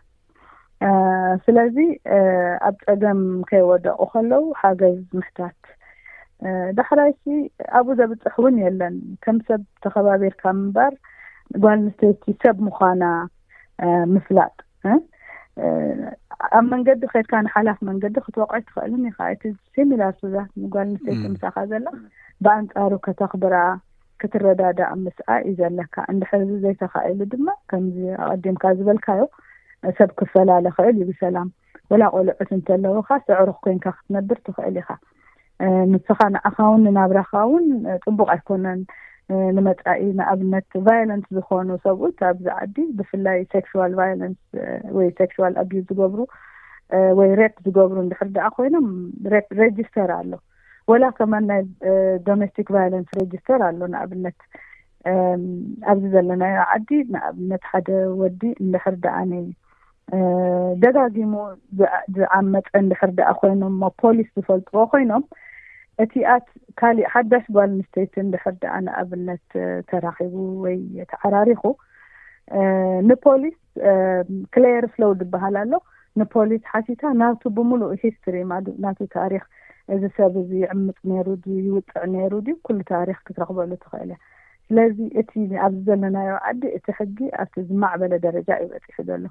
[1.45, 1.77] ስለዚ
[2.67, 5.57] ኣብ ፀገም ከይወደቁ ከለዉ ሓገዝ ምሕታት
[6.79, 7.23] ዳሕራይሲ
[7.77, 10.93] ኣብኡ ዘብፅሕ እውን የለን ከም ሰብ ተኸባቢርካ ምንባር
[11.53, 13.03] ጓባል ኣንስተይቲ ሰብ ምኳና
[14.13, 14.55] ምፍላጥ
[16.55, 19.43] ኣብ መንገዲ ከድካ ንሓላፍ መንገዲ ክትዋቁዒ ትኽእልን ኢካ እቲ
[19.75, 21.95] ሲሚላር ስዛት ምግል ንሰይቲ ምስኻ ዘለካ
[22.43, 23.55] ብኣንፃሩ ከተኽብራ
[24.21, 27.97] ክትረዳዳ ኣብ ምስኣ እዩ ዘለካ እንድሕርዚ ዘይተኻኢሉ ድማ ከምዚ
[28.27, 29.21] ኣቀዲምካ ዝበልካዮ
[29.97, 31.49] ሰብ ክፈላለ ክእል ይብሰላም
[31.91, 34.89] ወላ ቆልዑት እንተለዉካ ሰዕሩ ኮይንካ ክትነብር ትኽእል ኢኻ
[35.93, 37.67] ምስኻ ንኣኻ ውን ንናብረኻ ውን
[38.05, 38.81] ፅቡቅ ኣይኮነን
[39.55, 44.33] ንመፃኢ ንኣብነት ቫለንስ ዝኮኑ ሰብኡት ኣብዚ ዓዲ ብፍላይ ሴክስል ቫለን
[44.97, 46.19] ወይ ሴክስል ኣዝ ዝገብሩ
[47.19, 48.87] ወይ ሬክ ዝገብሩ ድሕር ዳኣ ኮይኖም
[49.59, 50.31] ሬጂስተር ኣሎ
[50.91, 51.61] ወላ ከመን ናይ
[52.27, 54.39] ዶሜስቲክ ቫለንስ ሬጅስተር ኣሎ ንኣብነት
[55.91, 57.89] ኣብዚ ዘለናዮ ዓዲ ንኣብነት ሓደ
[58.21, 59.47] ወዲ ንድሕር ዳኣነ ዩ
[60.85, 61.33] ደጋጊሙ
[62.15, 65.23] ዝዓመፀ ድሕር ዳኣ ኮይኖም ፖሊስ ዝፈልጥዎ ኮይኖም
[66.03, 66.47] እቲ ኣት
[66.79, 69.47] ካሊእ ሓዳሽ ባልምስተይት ንድሕር ዳኣ ንኣብነት
[69.89, 70.33] ተራኪቡ
[70.65, 70.77] ወይ
[71.11, 71.61] ተዓራሪኹ
[73.09, 73.57] ንፖሊስ
[74.53, 75.73] ክሌየር ፍለው ዝበሃል ኣሎ
[76.21, 79.43] ንፖሊስ ሓሲታ ናብቲ ብምሉእ ሂስትሪ ማ ና ታሪኽ
[79.93, 81.27] እዚ ሰብ እዚ ይዕምፅ ነሩ
[81.67, 82.33] ይውፅዕ ነይሩ
[82.65, 84.19] ኩሉ ታሪክ ክትረኽበሉ ትኽእል እያ
[84.67, 85.31] ስለዚ እቲ
[85.67, 89.23] ኣብዚ ዘለናዮ ዓዲ እቲ ሕጊ ኣብቲ ዝማዕበለ ደረጃ ይበፂሑ ዘሎ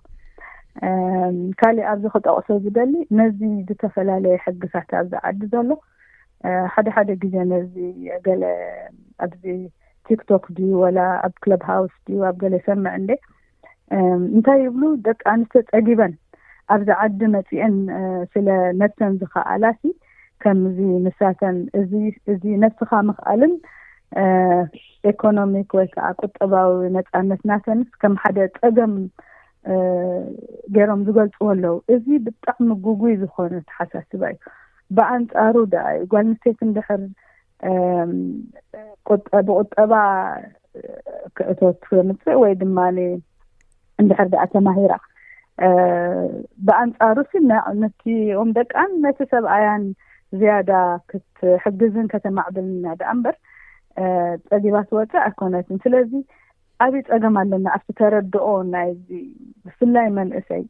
[1.61, 5.68] ካሊእ ኣብዚ ክጠቕሶ ዝደሊ ነዚ ዝተፈላለየ ሕጊታት ኣብዚ ዓዲ ዘሎ
[6.74, 7.74] ሓደ ሓደ ግዜ ነዚ
[8.27, 8.42] ገለ
[9.24, 9.42] ኣዚ
[10.09, 13.11] ቲክቶክ ድዩ ወላ ኣብ ክለብሃውስ ድዩ ኣብ ገለ ሰምዕ እንዴ
[14.37, 16.12] እንታይ ይብሉ ደቂ ኣንስተ ፀጊበን
[16.74, 17.74] ኣብዚ ዓዲ መፂአን
[18.35, 18.46] ስለ
[18.81, 19.83] መተን ዝከኣላሲ
[20.43, 21.57] ከምዚ ንሳተን
[22.30, 23.55] እእዚ ነፍስካ ምኽኣልን
[25.12, 28.95] ኤኮኖሚክ ወይከዓ ቁጠባዊ ነፃነትናተንስ ከም ሓደ ፀገም
[30.76, 34.41] ገይሮም ዝገልፁዎ ኣለዉ እዚ ብጣዕሚ ጉጉይ ዝኮኑ ተሓሳስባ እዩ
[34.97, 37.03] ብኣንፃሩ ደኣ ዩ ጓል ንስተት እንድሕር
[39.49, 39.93] ብቁጠባ
[41.36, 42.78] ክእቶት ምፅእ ወይ ድማ
[44.03, 44.95] እንድሕር ደኣ ተማሂራ
[46.66, 47.16] ብኣንፃሩ
[47.51, 48.74] ነኦም ደቃ
[49.05, 49.84] ነቲ ሰብኣያን
[50.41, 50.70] ዝያዳ
[51.11, 53.36] ክትሕግዝን ከተማዕብል ና ዳኣ እምበር
[54.51, 56.12] ፀጊባ ትወፅእ ኣይኮነት ስለዚ
[56.84, 59.07] ኣብይ ፀገም ኣለና ኣብቲተረድኦ ናይዚ
[59.66, 60.64] ብፍላይ መንእሰይ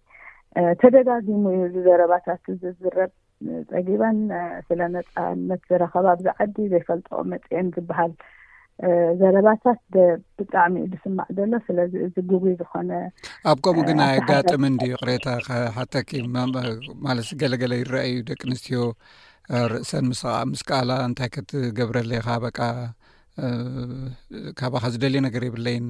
[0.83, 3.11] ተደጋጊሙ እዩ ዝዘረባታት ዝዝረብ
[3.73, 4.19] ፀጊባን
[4.69, 8.13] ስለ ነፃነት ዝረኸባ ብዚዓዲ ዘይፈልጥኦ መፅአን ዝበሃል
[9.21, 9.81] ዘለባታት
[10.39, 12.91] ብጣዕሚ እዩ ዝስማዕ ዘሎ ስለዚ እዚ ጉብይ ዝኮነ
[13.53, 15.27] ኣብ ከምኡ ግን ናይ ኣጋጥሚ እንድ ቅሬታ
[15.77, 15.97] ሓተ
[17.07, 18.83] ማለት ገለገለ ይረአዩ ደቂ ኣንስትዮ
[19.73, 20.23] ርእሰን ምስ
[20.69, 22.61] ከኣላ እንታይ ከትገብረለይካ በቃ
[24.61, 25.89] ካባካ ዝደልየ ነገር የብለይን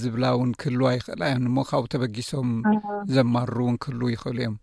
[0.00, 2.50] ዝብላ እውን ክህልዋ ይኽእል እዮን ሞ ካብኡ ተበጊሶም
[3.16, 4.56] ዘማርሩ እውን ክህል ይኽእል እዮም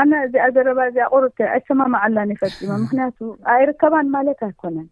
[0.00, 1.24] ኣነ እዚኣ ዘረባ እዚ ኣቁር
[1.56, 3.18] ኣተማማዓላን ይፈፂመ ምክንያቱ
[3.54, 4.86] ኣይርከባን ማለት ኣይኮነን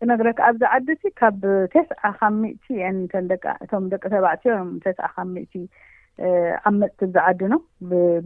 [0.00, 0.88] ብነግረካ ኣብዛዓዲ
[1.18, 1.42] ካብ
[1.74, 2.64] ተስዓ ካብ ሚእቲ
[2.96, 3.32] ንተንደ
[3.64, 5.52] እቶም ደቂ ሰባዕትዮም ተስ ካብ ሚእቲ
[6.68, 7.56] ኣብ መፅቲ ዝዓዲ ኖ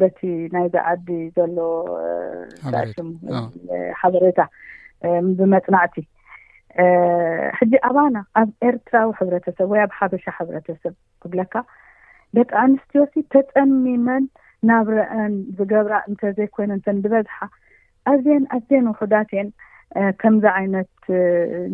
[0.01, 0.21] በቲ
[0.55, 1.59] ናይ ዛዓዲ ዘሎ
[2.83, 2.95] እሽ
[4.01, 4.41] ሓበሬታ
[5.41, 5.97] ብመፅናዕቲ
[7.59, 11.55] ሕጂ ኣባና ኣብ ኤርትራዊ ሕብረተሰብ ወይ ኣብ ሓበሻ ሕብረተሰብ ክብለካ
[12.39, 14.25] ደቂ ኣንስትዮ ሲ ተጠሚመን
[14.69, 17.37] ናብ ረአን ዝገብራ እንተዘይኮይነ ንተንድበዝሓ
[18.13, 19.49] ኣዝን ኣዝን ውሑዳት እየን
[20.21, 20.91] ከምዚ ዓይነት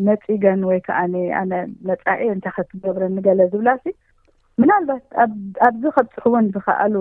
[0.09, 0.99] ነፂገን ወይከዓ
[1.41, 1.53] ኣነ
[1.89, 2.05] መፃ
[2.35, 3.71] እንታይ ከትገብረኒገለ ዝብላ
[4.63, 5.05] ምናልባት
[5.67, 6.97] ኣብዚ ከብፅሕ እውን ዝኽኣሉ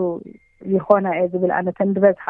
[0.75, 2.25] ይኮና እየ ዝብል ኣነተንድበዝሓ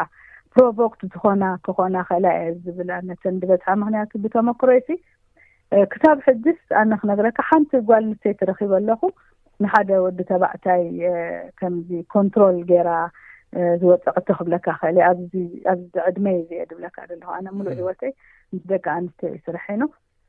[0.55, 4.85] ፕሮቮክት ዝኮና ክኾና ክእላ እየ ዝብል ኣነተንድበዝሓ ምክንያቱ ብቶመክሮ ይ
[5.93, 9.01] ክታብ ሕድስ ኣነክነገረካ ሓንቲ ጓልልተ ረኪብ ኣለኹ
[9.63, 10.83] ንሓደ ወዲ ተባዕታይ
[11.59, 12.91] ከምዚ ኮንትሮል ገይራ
[13.81, 15.33] ዝወፅቅቲ ክብለካ ክእሊ ኣኣብዚ
[16.07, 18.11] ዕድመይ ዚየ ድብለካ ዘለ ነ ምሉእ ሂወተይ
[18.53, 19.83] ምስ ደቂ ኣንስትዮ ይስርሐ ኢኖ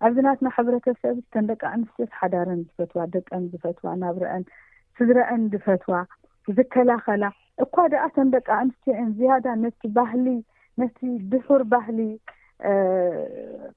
[0.06, 4.44] ኣብዚናትና ሕብረተሰብ ተን ደቂ ኣንስትዮ ሓዳርን ዝፈትዋ ደቀን ዝፈትዋ ናብረአን
[4.98, 5.94] ስዝረአን ዝፈትዋ
[6.56, 7.24] ዝከላኸላ
[7.66, 10.26] እኳ ደኣ ተን ደቂ ኣንስትዮ ዮን ዝያዳ ነቲ ባህሊ
[10.82, 10.98] ነቲ
[11.34, 11.98] ድፍር ባህሊ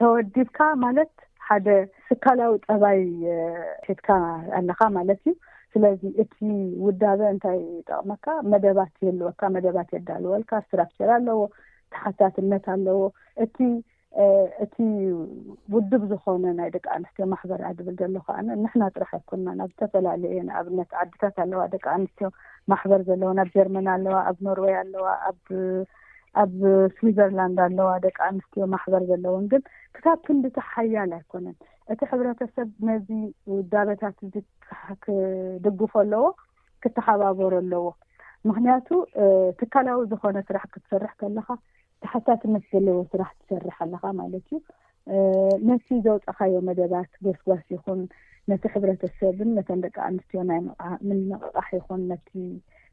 [0.00, 1.12] ተወዲብካ ማለት
[1.48, 1.68] ሓደ
[2.06, 3.00] ስካላዊ ፀባይ
[3.86, 4.08] ሒትካ
[4.58, 5.34] ኣለካ ማለት እዩ
[5.74, 6.34] ስለዚ እቲ
[6.86, 7.58] ዉዳበ እንታይ
[7.90, 11.40] ጠቅመካ መደባት የልወልካ መደባት የዳልወልካ ስትራክቸር ኣለዎ
[11.94, 13.00] ተሓታትነት ኣለዎ
[13.44, 13.56] እቲ
[14.64, 14.74] እቲ
[15.72, 20.90] ውድብ ዝኾነ ናይ ደቂ ኣንስትዮ ማሕበር ኣ ድብል ዘሎካኣነ ንሕና ጥራሕ ኣይኮንና ናብ ዝተፈላለየ የንኣብነት
[21.00, 22.28] ዓድታት ኣለዋ ደቂ ኣንስትዮ
[22.72, 25.06] ማሕበር ዘለዎን ኣብ ጀርመን ኣለዋ ኣብ ኖርዌይ ኣለዋ
[26.42, 26.54] ኣብ
[26.98, 29.62] ስዊዘርላንድ ኣለዋ ደቂ ኣንስትዮ ማሕበር ዘለዎን ግን
[29.98, 31.56] ክታብ ክንዲተ ሓያል ኣይኮነን
[31.94, 33.08] እቲ ሕብረተሰብ ነዚ
[33.54, 34.36] ውዳቤታት እዚ
[35.06, 36.24] ክድግፎ ኣለዎ
[36.84, 37.84] ክተሓባበሮ ኣለዎ
[38.48, 38.88] ምክንያቱ
[39.60, 41.48] ትካላዊ ዝኮነ ስራሕ ክትሰርሕ ከለካ
[42.04, 44.60] ተሓሳት መስ ዘለዎ ስራሕ ትሰርሕ ኣለካ ማለት እዩ
[45.68, 48.00] ነቲ ዘወፀካዮ መደባት ጎስጓስ ይኹን
[48.50, 50.60] ነቲ ሕብረተሰብን ነተን ደቂ ኣንስትዮ ናይ
[51.08, 52.02] ምንቅቃሕ ይኹን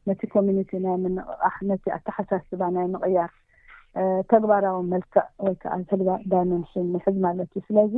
[0.10, 3.34] ነቲ ኮሚኒቲ ናይ ምንቅቃሕ ነቲ ኣተሓሳስባ ናይ ምቅያር
[4.32, 5.76] ተግባራዊ መልክዕ ወይከዓ
[6.08, 7.94] ባ ዳይመንሽን ይሕዝ ማለት እዩ ስለዚ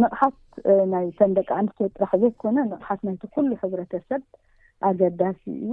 [0.00, 0.38] መቕሓት
[0.94, 4.22] ናይተን ደቂ ኣንስትዮ ጥራሕ ዘይኮነ መቕሓት ናይቲ ኩሉ ሕብረተሰብ
[4.88, 5.68] ኣገዳሲ እዩ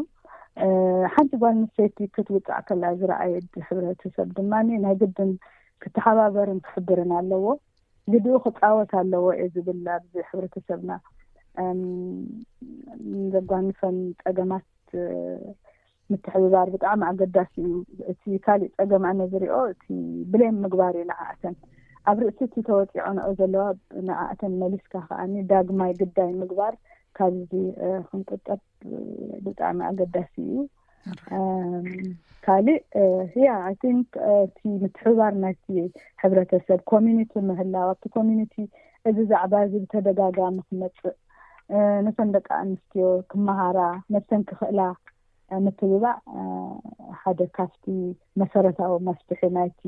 [1.14, 4.51] ሓንቲ ጓል ምተይቲ ክትውፃእ ከላ ዝረኣየድ ሕብረተሰብ ድማ
[4.84, 5.32] ናይ ግብም
[5.84, 7.45] ክተሓባበርን ክሕብርን ኣለዎ
[8.14, 10.91] ግዲኡ ክፃወት ኣለዎ እየ ዝብል ኣዚ ሕብረተሰብና
[13.22, 14.68] ንዘጓንፈም ፀገማት
[16.12, 17.76] ምትሕብባር ብጣዕሚ ኣገዳሲ እዩ
[18.12, 19.84] እቲ ካሊእ ፀገም ኣነዝሪኦ እቲ
[20.32, 21.56] ብሌም ምግባር እዩ ንዓእተን
[22.12, 23.66] ኣብ ርእሲቲ ተወፂዖ ንኦ ዘለዋ
[24.08, 26.74] ንዓእተን መሊስካ ከዓኒ ዳግማይ ግዳይ ምግባር
[27.18, 27.51] ካብዚ
[28.09, 28.59] ክንቁጠብ
[29.45, 30.36] ብጣዕሚ ኣገዳሲ
[31.38, 32.05] እዩ
[32.45, 32.80] ካሊእ
[33.45, 33.97] ያ ኣይን
[34.43, 35.66] እቲ ምትሕብባር ናይቲ
[36.22, 38.53] ሕብረተሰብ ኮሚኒቲ ምህላው ኣብቲ ኮሚኒቲ
[39.09, 41.16] እዚ ብዛዕባ እዚ ብተደጋጋሚ ክመፅእ
[42.05, 43.80] ነሰን ደቂ ኣንስትዮ ክመሃራ
[44.16, 44.82] መተን ክኽእላ
[45.66, 46.18] ምትብባእ
[47.22, 47.84] ሓደ ካብቲ
[48.41, 49.82] መሰረታዊ መስፍሒ ናይቲ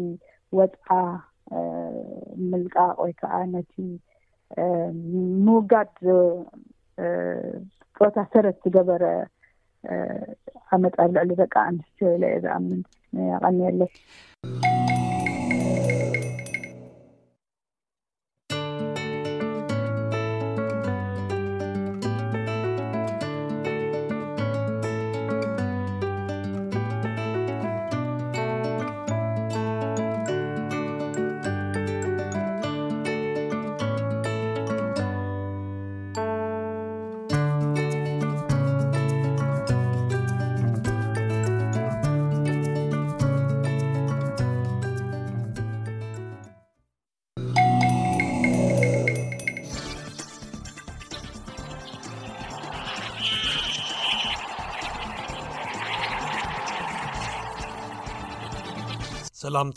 [0.60, 0.90] ወፅዓ
[2.50, 3.74] ምልቃቅ ወይ ከዓ ነቲ
[5.46, 5.96] ምውጋድ
[7.98, 9.04] ፆወታ ሰረት ዝገበረ
[10.74, 12.80] ኣብ መፃብ ልዕሊ ደቂ ኣንስትዮ ኢለ ዝኣምን
[13.44, 13.92] ቀኒየ ኣሎን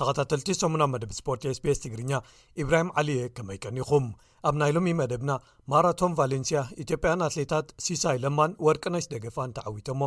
[0.01, 2.12] ተኸተቲ8 መብ ስፖርት ስ ቤስ ትግርኛ
[2.62, 4.07] ኢብራሂም ዓሊየ ከመይቀኒኹም
[4.49, 5.31] ኣብ ናይ ሎሚ መደብና
[5.72, 10.03] ማራቶን ቫሌንስያ ኢትዮጵያን ኣትሌታት ሲሳይ ለማን ወርቅናይስ ደገፋን ተዓዊቶሞ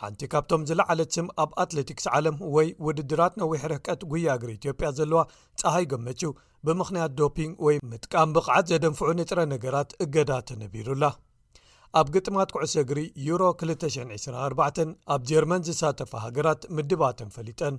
[0.00, 5.20] ሓንቲ ካብቶም ዝለዓለት ስም ኣብ ኣትለቲክስ ዓለም ወይ ውድድራት ነዊሕ ርህቀት ጉያ እግሪ ኢትዮጵያ ዘለዋ
[5.62, 6.32] ፀሃይ ገመችው
[6.68, 11.04] ብምኽንያት ዶፒንግ ወይ ምጥቃም ብቕዓት ዘደንፍዑ ንጥረ ነገራት እገዳ ተነቢሩላ
[12.00, 14.80] ኣብ ግጥማት ኩዕሶ እግሪ ዩ224
[15.14, 17.76] ኣብ ጀርመን ዝሳተፋ ሃገራት ምድብተን ፈሊጠን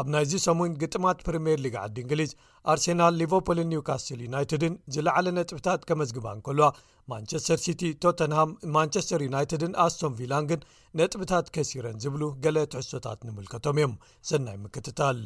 [0.00, 2.30] ኣብ ናይዚ ሰሙን ግጥማት ፕሪምየር ሊግ ዓዲ እንግሊዝ
[2.72, 6.66] ኣርሴናል ሊቨርፑልን ኒውካስል ዩናይትድን ዝለዕለ ነጥብታት ከመዝግባ እንከልዋ
[7.12, 10.60] ማንቸስተር ሲቲ ቶተንሃም ማንቸስተር ዩናይትድን ኣስቶም ቪላንግን
[11.00, 13.94] ነጥብታት ከሲረን ዝብሉ ገለ ትሕዝሶታት ንምልከቶም እዮም
[14.30, 15.20] ሰናይ ምክትታል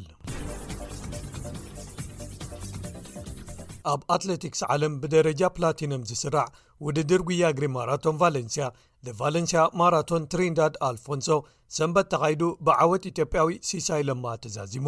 [3.93, 6.47] ኣብ ኣትለቲክስ ዓለም ብደረጃ ፕላቲኖም ዝስራዕ
[6.85, 8.65] ውድድር ጉያእግሪ ማራቶን ቫለንስያ
[9.05, 11.29] ንቫለንስያ ማራቶን ትሪንዳድ ኣልፎንሶ
[11.77, 14.87] ሰንበት ተኻይዱ ብዓወት ኢትዮጵያዊ ሲሳይ ለማ ተዛዚሙ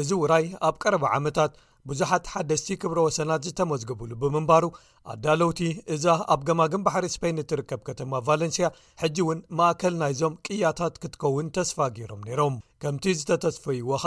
[0.00, 1.52] እዚ ውራይ ኣብ ቀረባ ዓመታት
[1.90, 4.64] ብዙሓት ሓደስቲ ክብሮ ወሰናት ዝተመዝገብሉ ብምንባሩ
[5.12, 5.60] ኣዳለውቲ
[5.94, 8.66] እዛ ኣብ ገማግን ባሕሪ ስፔን እትርከብ ከተማ ቫለንስያ
[9.02, 12.54] ሕጂ እውን ማእከል ናይ ዞም ቅያታት ክትከውን ተስፋ ገይሮም ነይሮም
[12.84, 14.04] ከምቲ ዝተተስፈይዎኻ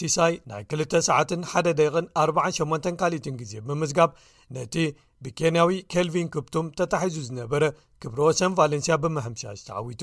[0.00, 4.10] ሲሳይ ናይ 2ሰዓ1ደቕን48 ካልት ግዜ ብምዝጋብ
[4.58, 4.76] ነቲ
[5.24, 7.64] ብኬንያዊ ኬልቪን ክብቱም ተታሒዙ ዝነበረ
[8.02, 10.02] ክብሮዎ ሰን ቫሌንስያ ብመሕምሻዝ ተዓዊቱ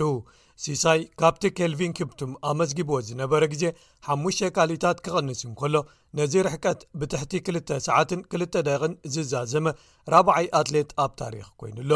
[0.64, 3.64] ሲሳይ ካብቲ ኬልቪን ክብቱም ኣመስጊብዎ ዝነበረ ግዜ
[4.16, 4.26] 5ሙ
[4.58, 5.76] ካሊታት ክቐንስ እንከሎ
[6.20, 9.66] ነዚ ርሕቀት ብትሕቲ 2ሰዓ 2ደቂን ዝዛዘመ
[10.20, 11.94] 40ይ ኣትሌት ኣብ ታሪክ ኮይኑ ኣሎ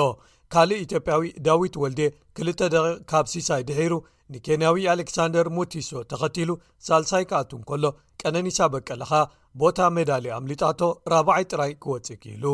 [0.53, 2.01] ካልእ ኢትዮጵያዊ ዳዊት ወልዴ
[2.41, 3.93] 2ደቂቕ ካብ ሲሳይ ድሒሩ
[4.34, 6.51] ንኬንያዊ ኣሌክሳንደር ሙቲሶ ተኸቲሉ
[6.88, 7.84] ሳልሳይ ክኣቱ እን ከሎ
[8.21, 9.11] ቀነኒሳ በቀለኻ
[9.61, 10.82] ቦታ ሜዳሌ ኣምሊጣቶ
[11.17, 12.45] 40ይ ጥራይ ክወፅእኪኢሉ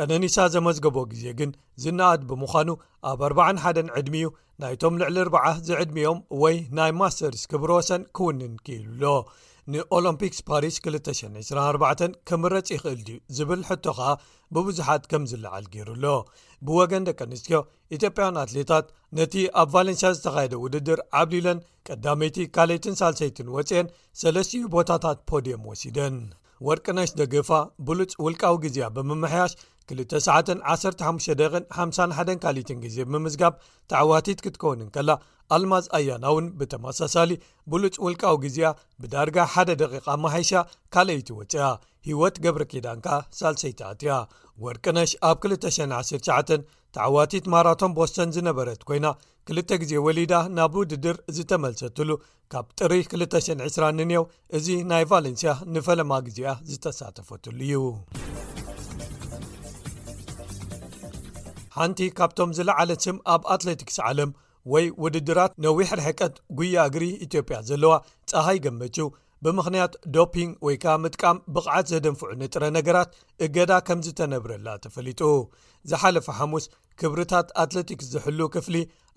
[0.00, 1.50] ቀነኒሳ ዘመዝገቦ ግዜ ግን
[1.82, 2.68] ዝናኣድ ብምዃኑ
[3.10, 4.26] ኣብ 41ን ዕድሚዩ
[4.62, 9.04] ናይቶም ልዕሊ ር0 ዝዕድሚዮም ወይ ናይ ማስተርስ ክብርወሰን ክውንን ክይሉሎ
[9.72, 14.10] ንኦሎምፒክስ ፓሪስ 224 ከምረፂ ይኽእል ድዩ ዝብል ሕቶ ከዓ
[14.56, 16.04] ብብዙሓት ከም ዝለዓል ገይሩኣሎ
[16.68, 17.58] ብወገን ደቂ ኣንስትዮ
[17.96, 18.86] ኢትዮጵያን ኣትሌታት
[19.18, 23.86] ነቲ ኣብ ቫለንስያ ዝተካየደ ውድድር ዓብሊለን ቀዳመይቲ ካሌይትን ሳልሰይትን ወፅአን
[24.22, 26.16] ሰለስትዩ ቦታታት ፖዲየም ወሲደን
[26.68, 27.50] ወርቅ ናይስ ደገፋ
[27.88, 29.52] ብሉፅ ውልቃዊ ግዜያ ብምምሕያሽ
[29.96, 33.54] 2915 51 ካሊትን ግዜ ብምዝጋብ
[33.92, 35.10] ታዕዋቲት ክትከውንን ከላ
[35.56, 37.30] ኣልማዝ ኣያናእውን ብተመሳሳሊ
[37.72, 38.70] ብሉፅ ውልቃዊ ግዜኣ
[39.02, 40.52] ብዳርጋ ሓደ ደቂቓ ማሓይሻ
[40.94, 41.68] ካልአይቲ ይወፅኣ
[42.08, 43.06] ሂወት ገብሪ ኬዳንካ
[43.38, 44.12] ሳልሰይታኣትያ
[44.64, 49.06] ወርቅነሽ ኣብ 219 ታዕዋቲት ማራቶን ቦስቶን ዝነበረት ኮይና
[49.48, 52.10] ክልተ ግዜ ወሊዳ ናብ ውድድር ዝተመልሰትሉ
[52.52, 54.24] ካብ ጥሪ 220 እንኤው
[54.58, 57.74] እዚ ናይ ቫሌንስያ ንፈለማ ግዜኣ ዝተሳተፈትሉ እዩ
[61.80, 64.30] ሓንቲ ካብቶም ዝለዓለ ስም ኣብ አትለቲክስ ዓለም
[64.72, 67.92] ወይ ውድድራት ነዊሕ ርሕቀት ጉያእግሪ ኢትዮጵያ ዘለዋ
[68.30, 68.96] ፀሃይ ገመች
[69.44, 73.10] ብምኽንያት ዶፒንግ ወይ ከ ምጥቃም ብቕዓት ዘደንፍዑ ንጥረ ነገራት
[73.46, 75.20] እገዳ ከምዝ ተነብረላ ተፈሊጡ
[75.90, 76.64] ዝሓለፈ ሓሙስ
[77.02, 78.76] ክብሪታት አትለቲክስ ዝሕሉ ክፍሊ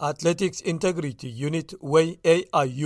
[0.09, 2.83] ኣትለቲክስ ኢንቴግሪቲ ዩኒት ወይ aኣiእዩ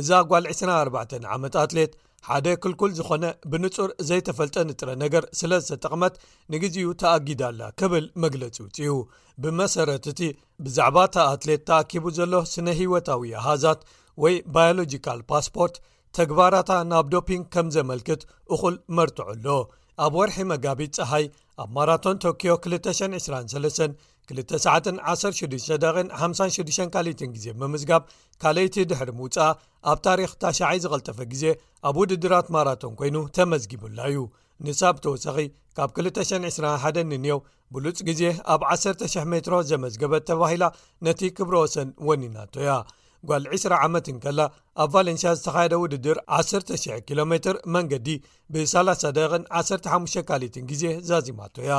[0.00, 1.92] እዛ ጓል 24 ዓመት ኣትሌት
[2.28, 6.14] ሓደ ክልኩል ዝኾነ ብንጹር ዘይተፈልጠ ንጥረ ነገር ስለ ዝተጠቕመት
[6.52, 8.96] ንግዜኡ ተኣጊዳላ ክብል መግለጺ ውፅኡ
[9.42, 10.20] ብመሰረት እቲ
[10.66, 13.80] ብዛዕባ እታ ኣትሌት ተኣኪቡ ዘሎ ስነ ህይወታዊ ያሃዛት
[14.24, 15.76] ወይ ባዮሎጂካል ፓስፖርት
[16.18, 18.20] ተግባራታ ናብ ዶፒንግ ከም ዘመልክት
[18.54, 19.46] እኹል መርትዑ ኣሎ
[20.04, 21.24] ኣብ ወርሒ መጋቢት ፀሃይ
[21.62, 28.02] ኣብ ማራቶን ቶክዮ 223 216 56 ካሊትን ግዜ ብምዝጋብ
[28.42, 29.54] ካልይቲ ድሕሪ ምውፃእ
[29.90, 31.44] ኣብ ታሪክ ታሸዓይ ዝቐልጠፈ ግዜ
[31.88, 34.18] ኣብ ውድድራት ማራቶን ኮይኑ ተመዝጊብላ እዩ
[34.66, 35.38] ንሳብ ተወሳኺ
[35.76, 37.38] ካብ 221 እንኤው
[37.74, 38.22] ብሉፅ ግዜ
[38.52, 40.64] ኣብ 1,00 ሜትሮ ዘመዝገበት ተባሂላ
[41.06, 42.72] ነቲ ክብሮ ወሰን ወኒናቶያ
[43.28, 44.40] ጓል 2ስ ዓመትንከላ
[44.82, 48.08] ኣብ ቫለንስያ ዝተኻየደ ውድድር 1,00 ኪ ሜር መንገዲ
[48.54, 51.76] ብ30 ደን 15 ካሊትን ግዜ ዛዚማቶ ያ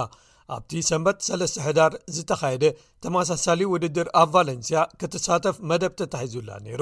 [0.55, 2.65] ኣብቲ ሰንበት 3 ሕዳር ዝተካየደ
[3.03, 6.81] ተመሳሳሊ ውድድር ኣብ ቫለንስያ ክትሳተፍ መደብ ተታሒዙላ ነይሩ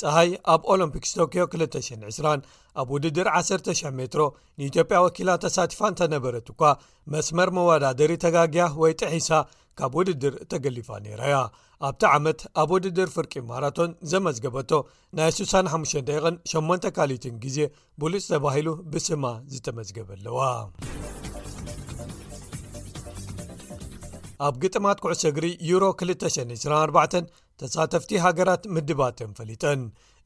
[0.00, 2.36] ፀሃይ ኣብ ኦሎምፒክስ ቶክዮ 2020
[2.82, 4.22] ኣብ ውድድር 1,000 ሜትሮ
[4.58, 6.62] ንኢትዮጵያ ወኪላ ተሳቲፋን ተነበረት እኳ
[7.14, 9.30] መስመር መወዳደሪ ተጋግያ ወይ ጥሒሳ
[9.80, 11.36] ካብ ውድድር ተገሊፋ ነይራያ
[11.88, 14.72] ኣብቲ ዓመት ኣብ ውድድር ፍርቂ ማራቶን ዘመዝገበቶ
[15.18, 17.58] ናይ 658 ካሊትን ግዜ
[18.02, 19.24] ብሉፅ ተባሂሉ ብስማ
[19.54, 20.40] ዝተመዝገበ ኣለዋ
[24.46, 27.18] ኣብ ግጥማት ኩዕሶ እግሪ ዩሮ 2924
[27.60, 29.00] ተሳተፍቲ ሃገራት ምድባ
[29.32, 29.80] ንፈሊጠን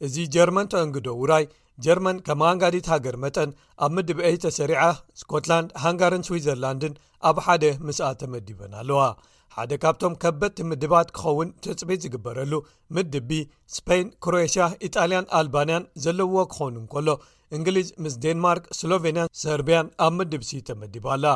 [0.07, 1.45] እዚ ጀርመን ተአንግዶ ውራይ
[1.85, 3.51] ጀርመን ከመኣንጋዲት ሃገር መጠን
[3.85, 4.83] ኣብ ምድብ አይተሰሪዓ
[5.21, 6.95] ስኮትላንድ ሃንጋርን ስዊትዘርላንድን
[7.31, 9.01] ኣብ ሓደ ምስኣ ተመዲበን ኣለዋ
[9.57, 12.53] ሓደ ካብቶም ከበጥቲ ምድባት ክኸውን ተፅቢት ዝግበረሉ
[12.97, 13.31] ምድብቢ
[13.77, 17.09] ስፔይን ክሮኤሽያ ኢጣልያን ኣልባንያን ዘለውዎ ክኸውኑን ከሎ
[17.57, 21.27] እንግሊዝ ምስ ዴንማርክ ስሎቬንያን ሰርቢያን ኣብ ምድብሲ ተመዲባኣላ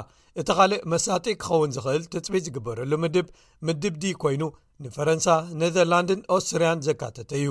[0.41, 3.29] እቲ ኻልእ መሳጢ ክኸውን ዝኽእል ትፅቢት ዝግበረሉ ምድብ
[3.69, 4.43] ምድብዲ ኮይኑ
[4.85, 5.27] ንፈረንሳ
[5.61, 7.49] ኔዘርላንድን ኦስትሪያን ዘካተተ እዩ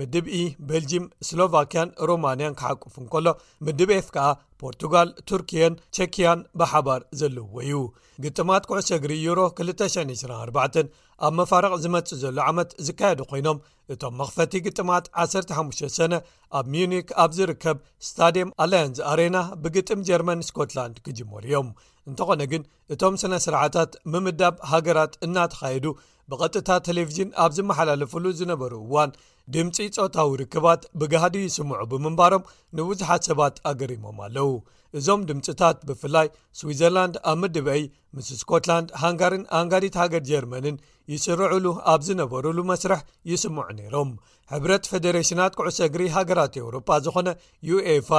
[0.00, 3.26] ምድብ ኢ በልጅም ስሎቫኪያን ሮማንያን ክሓቁፉ እንከሎ
[3.66, 4.28] ምድብ ኤፍ ከኣ
[4.60, 7.78] ፖርቱጋል ቱርክየን ቸኪያን ብሓባር ዘለውዎዩ
[8.24, 10.80] ግጥማት ኩዕሰግሪ ዩሮ 224
[11.26, 13.58] ኣብ መፋርቕ ዝመጽእ ዘሎ ዓመት ዝካየዱ ኮይኖም
[13.92, 16.12] እቶም መኽፈቲ ግጥማት 15 ሰነ
[16.58, 17.76] ኣብ ሚዩኒክ ኣብ ዝርከብ
[18.08, 21.68] ስታድየም ኣላያንዝ ኣሬና ብግጥም ጀርመን ስኮትላንድ ክጅመሩ እዮም
[22.10, 22.62] እንተኾነ ግን
[22.94, 25.86] እቶም ስነ ስርዓታት ምምዳብ ሃገራት እናተኻየዱ
[26.32, 29.10] ብቐጥታ ቴሌቭዥን ኣብ ዝመሓላለፉሉ ዝነበሩ እዋን
[29.54, 32.46] ድምፂ ፆታዊ ርክባት ብጋህዲ ይስምዑ ብምንባሮም
[32.78, 34.50] ንብዙሓት ሰባት ኣገሪሞም ኣለው
[34.98, 36.26] እዞም ድምፂታት ብፍላይ
[36.58, 37.82] ስዊትዘርላንድ ኣብ ምድበአይ
[38.16, 40.76] ምስ ስኮትላንድ ሃንጋርን ኣንጋዲት ሃገድ ጀርመንን
[41.14, 43.00] ይስርዕሉ ኣብ ዝነበሩሉ መስርሕ
[43.32, 44.10] ይስምዑ ነይሮም
[44.54, 47.28] ሕብረት ፌደሬሽናት ኩዕሰ እግሪ ሃገራት ኤውሮጳ ዝኾነ
[47.70, 48.10] ዩኤፋ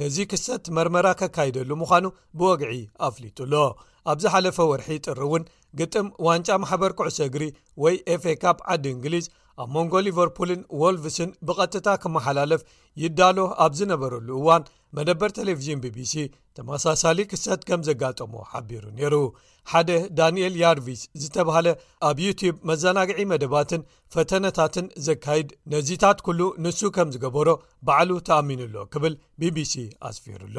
[0.00, 2.04] ነዚ ክሰት መርመራ ከካይደሉ ምዃኑ
[2.40, 2.74] ብወግዒ
[3.08, 3.54] ኣፍሊጡሎ
[4.10, 5.42] ኣብዝ ሓለፈ ወርሒ ጥሪ እውን
[5.80, 7.44] ግጥም ዋንጫ ማሕበር ኩዕሶ እግሪ
[7.82, 9.26] ወይ ኤፌኤካብ ዓዲ እንግሊዝ
[9.62, 12.60] ኣብ መንጎ ሊቨርፑልን ዎልቭስን ብቐጥታ ክመሓላለፍ
[13.02, 14.62] ይዳሎ ኣብ ዝነበረሉ እዋን
[14.96, 16.14] መደበር ቴሌቭዥን ቢቢሲ
[16.56, 19.14] ተመሳሳሊ ክሳት ከም ዘጋጠሞ ሓቢሩ ነይሩ
[19.72, 21.68] ሓደ ዳንኤል ያርቪስ ዝተባሃለ
[22.08, 23.84] ኣብ ዩትብ መዘናግዒ መደባትን
[24.16, 27.48] ፈተነታትን ዘካይድ ነዚታት ኩሉ ንሱ ከም ዝገበሮ
[27.88, 29.74] ባዕሉ ተኣሚኑሎ ክብል ቢቢሲ
[30.10, 30.58] ኣስፊሩኣሎ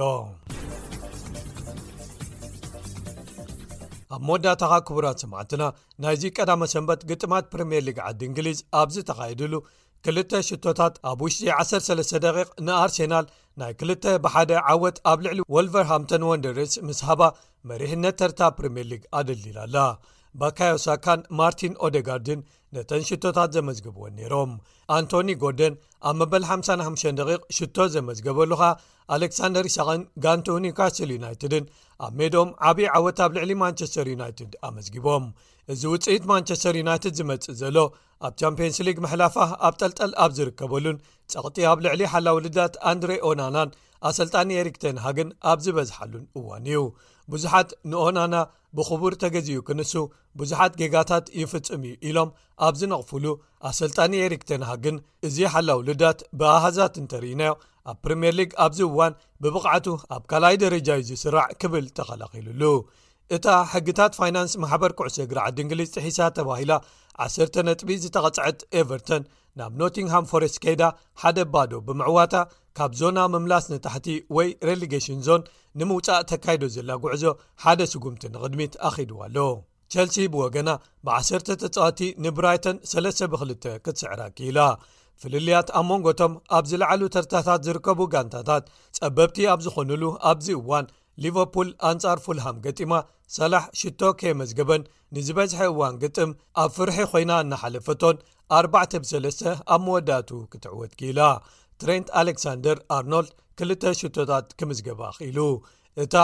[4.16, 5.64] ኣብ መወዳእታኻ ክቡራት ሰማዕትና
[6.03, 9.53] ናይዚ ቀዳመ ሰንበት ግጥማት ፕሪምየር ሊግ ዓዲ እንግሊዝ ኣብዚ ተኻይድሉ
[10.05, 12.38] ክልተ ሽቶታት ኣብ ውሽጢ 13 ደቂ
[12.68, 13.26] ንኣርሴናል
[13.61, 17.22] ናይ ክልተ ብሓደ ዓወት ኣብ ልዕሊ ወልቨርሃምተን ወንዴርእስ ምስ ሃባ
[17.72, 19.78] መሪሕነት ተርታ ፕሪምር ሊግ ኣደሊላ ኣላ
[20.41, 22.39] ባካዮ ሳካን ማርቲን ኦደጋርድን
[22.75, 24.51] ነተን ሽቶታት ዘመዝግብዎን ነይሮም
[24.95, 25.73] ኣንቶኒ ጎርደን
[26.09, 28.69] ኣብ መበል 55 ሽቶ ዘመዝገበሉ ኸ
[29.15, 31.65] ኣሌክሳንደር ሳቅን ጋንቶኒ ካስል ዩናይትድን
[32.07, 35.25] ኣብ ሜዶም ዓብዪ ዓወት ኣብ ልዕሊ ማንቸስተር ዩናይትድ ኣመዝጊቦም
[35.73, 37.77] እዚ ውጽኢት ማንቸስተር ዩናይትድ ዝመጽእ ዘሎ
[38.27, 40.97] ኣብ ቻምፕንስ ሊግ መሕላፋህ ኣብ ጠልጠል ኣብ ዝርከበሉን
[41.31, 43.69] ጸቕጢ ኣብ ልዕሊ ሓላውልዳት ኣንድሬ ኦናናን
[44.09, 46.79] ኣሰልጣኒ ኤሪክተንሃግን ኣብ ዝበዝሓሉን እዋን እዩ
[47.34, 48.36] ብዙሓት ንኦናና
[48.78, 49.91] ብኽቡር ተገዚኡ ክንሱ
[50.39, 52.30] ብዙሓት ጌጋታት ይፍጽም እዩ ኢሎም
[52.67, 53.26] ኣብ ዝነቕፍሉ
[53.69, 54.95] ኣሰልጣኒ ኤሪክተናሃ ግን
[55.28, 57.53] እዚ ሓላው ልዳት ብኣሃዛት እንተርኢናዮ
[57.91, 59.86] ኣብ ፕሪምየር ሊግ ኣብዚ እዋን ብብቕዓቱ
[60.17, 62.61] ኣብ ካልይ ደረጃዩ ዝስራዕ ክብል ተኸላኺሉሉ
[63.36, 66.73] እታ ሕግታት ፋይናንስ ማሕበር ኩዕሶ እግሪዓዲ እንግሊዝ ጥሒሳ ተባሂላ
[67.25, 69.23] 1ሰ ነጥቢ ዝተቐጽዐት ኤቨርቶን
[69.59, 70.84] ናብ ኖቲንግሃም ፎረስት ከይዳ
[71.21, 72.36] ሓደ ባዶ ብምዕዋታ
[72.77, 74.07] ካብ ዞና ምምላስ ንታሕቲ
[74.38, 75.43] ወይ ሬሌጋሽን ዞን
[75.81, 77.23] ንምውፃእ ተካይዶ ዘላ ጉዕዞ
[77.65, 79.38] ሓደ ስጉምቲ ንቕድሚት ኣኺድዋ ኣሎ
[79.93, 80.69] ቸልሲ ብወገና
[81.07, 83.53] ብ1ሰር ተጻወቲ ንብራይተን 3 ብ2
[83.86, 84.59] ክትስዕራ ኪኢላ
[85.21, 88.63] ፍልልያት ኣብ መንጎ ቶም ኣብ ዝለዓሉ ተርታታት ዝርከቡ ጋንታታት
[88.97, 90.86] ጸበብቲ ኣብ ዝኾኑሉ ኣብዚ እዋን
[91.24, 92.93] ሊቨርፑል ኣንጻር ፉልሃም ገጢማ
[93.38, 94.84] ሰላሕ ሽቶ ከየመዝገበን
[95.16, 96.32] ንዝበዝሒ እዋን ግጥም
[96.64, 98.18] ኣብ ፍርሒ ኮይና እናሓለፈቶን
[98.59, 99.45] 43
[99.76, 101.22] ኣብ መወዳቱ ክትዕወትኪኢላ
[101.82, 105.39] ትሬንት ኣሌክሳንደር ኣርኖልድ 2ልተ ሽቶታት ክምዝገባ ኽኢሉ
[106.03, 106.16] እታ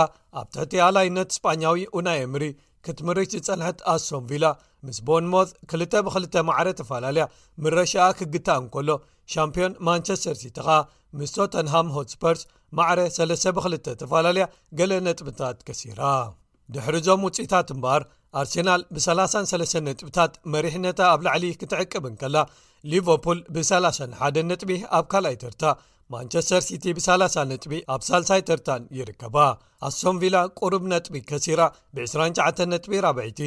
[0.42, 2.46] ኣብ ትሕቲኣላይነት እስጳኛዊ ውናይ ምሪ
[2.86, 4.46] ክትምርሽ ዝጸንሕት ኣስሶምቪላ
[4.88, 7.26] ምስ ቦን ሞት 2 ብ2 መዕረ ተፈላለያ
[7.64, 8.90] ምረሻኣ ክግታእ እንከሎ
[9.34, 10.70] ሻምፕዮን ማንቸስተር ሲቲኻ
[11.20, 12.42] ምስ ቶተንሃም ሆስፐርስ
[12.78, 14.46] ማዕረ 3 2 ተፈላለያ
[14.80, 16.02] ገሌ ነጥብታት ከሲራ
[16.74, 18.04] ድሕሪዞም ውፅኢታት እምበሃር
[18.40, 22.38] ኣርሴናል ብ33 ነጥብታት መሪሕነታ ኣብ ላዕሊ ክትዕቅብን ከላ
[22.92, 25.64] ሊቨርፑል ብ31 ነጥቢ ኣብ ካልኣይ ተርታ
[26.14, 29.36] ማንቸስተር ሲቲ ብ3 ነጥቢ ኣብ ሳልሳይ ተርታን ይርከባ
[29.88, 31.60] ኣሶም ቪላ ቁርብ ነጥቢ ከሲራ
[31.98, 33.42] ብ29 ጥቢ 4ብዒቲ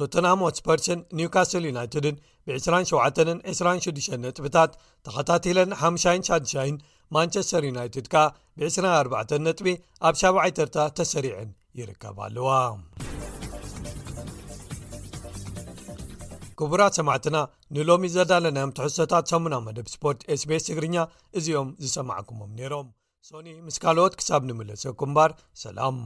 [0.00, 2.16] ቶትናሞስፐርስን ኒውካስል ዩናይትድን
[2.46, 4.72] ብ27 26 ነጥብታት
[5.06, 8.24] ተኸታቴለን 56 ማንቸስተር ዩናይትድ ከዓ
[8.60, 9.68] ብ24 ነጥቢ
[10.08, 12.50] ኣብ 7ዓታ ተሰሪዐን ይርከብ ኣለዋ
[16.58, 17.36] ክቡራት ሰማዕትና
[17.76, 20.96] ንሎሚ ዘዳለናዮም ተሕሶታት ሰሙና መደብ ስፖርት ስቤስ ትግርኛ
[21.40, 22.88] እዚኦም ዝሰማዓኩሞም ነይሮም
[23.30, 25.30] ሶኒ ምስ ካልኦት ክሳብ ንምለሰኩም እምባር
[25.64, 25.98] ሰላም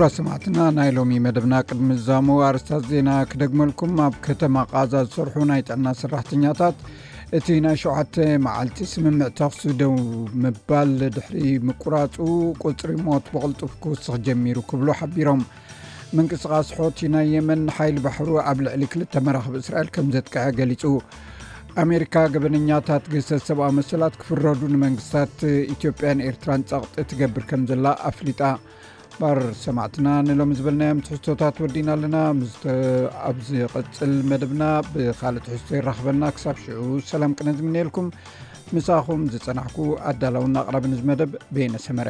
[0.00, 5.60] እራ ሰማዕትና ናይ ሎሚ መደብና ቅድሚ ዛሙ ኣርስታት ዜና ክደግመልኩም ኣብ ከተማ ቃዛ ዝሰርሑ ናይ
[5.68, 6.76] ጥዕና ሰራሕተኛታት
[7.38, 8.14] እቲ ናይ 7ተ
[8.46, 9.90] መዓልቲ ስምምዕ ተክሱ ደ
[10.44, 12.14] ምባል ድሕሪ ምቁራፁ
[12.64, 15.42] ቁፅሪ ሞት ብቕልጡፍ ክውስኽ ጀሚሩ ክብሎ ሓቢሮም
[16.18, 20.84] ምንቅስቃስ ሆት ናይ የመን ሓይሊ ባሕሩ ኣብ ልዕሊ 2ልተ መራክቢ እስራኤል ከም ዘጥቀዐ ገሊፁ
[21.86, 25.36] ኣሜሪካ ገበነኛታት ግተ ሰብኣዊ መሰላት ክፍረዱ ንመንግስታት
[25.76, 28.42] ኢትዮጵያ ኤርትራን ፀቕጢ ትገብር ከም ዘላ ኣፍሊጣ
[29.20, 32.48] ባር ሰማዕትና ንሎሚ ዝበልናዮ ምስ ሕዝቶታት ወዲና ኣለና ም
[33.30, 34.62] ኣብዚ ቕፅል መደብና
[34.92, 36.80] ብካልእ ትሕዝቶ ይረኽበና ክሳብ ሽዑ
[37.12, 38.08] ሰላም ቅነ ዝምነኤልኩም
[38.74, 39.78] ምስኹም ዝፀናሕኩ
[40.10, 42.08] ኣዳላውና ኣቕራብ ንመደብ ቤየነሰመረ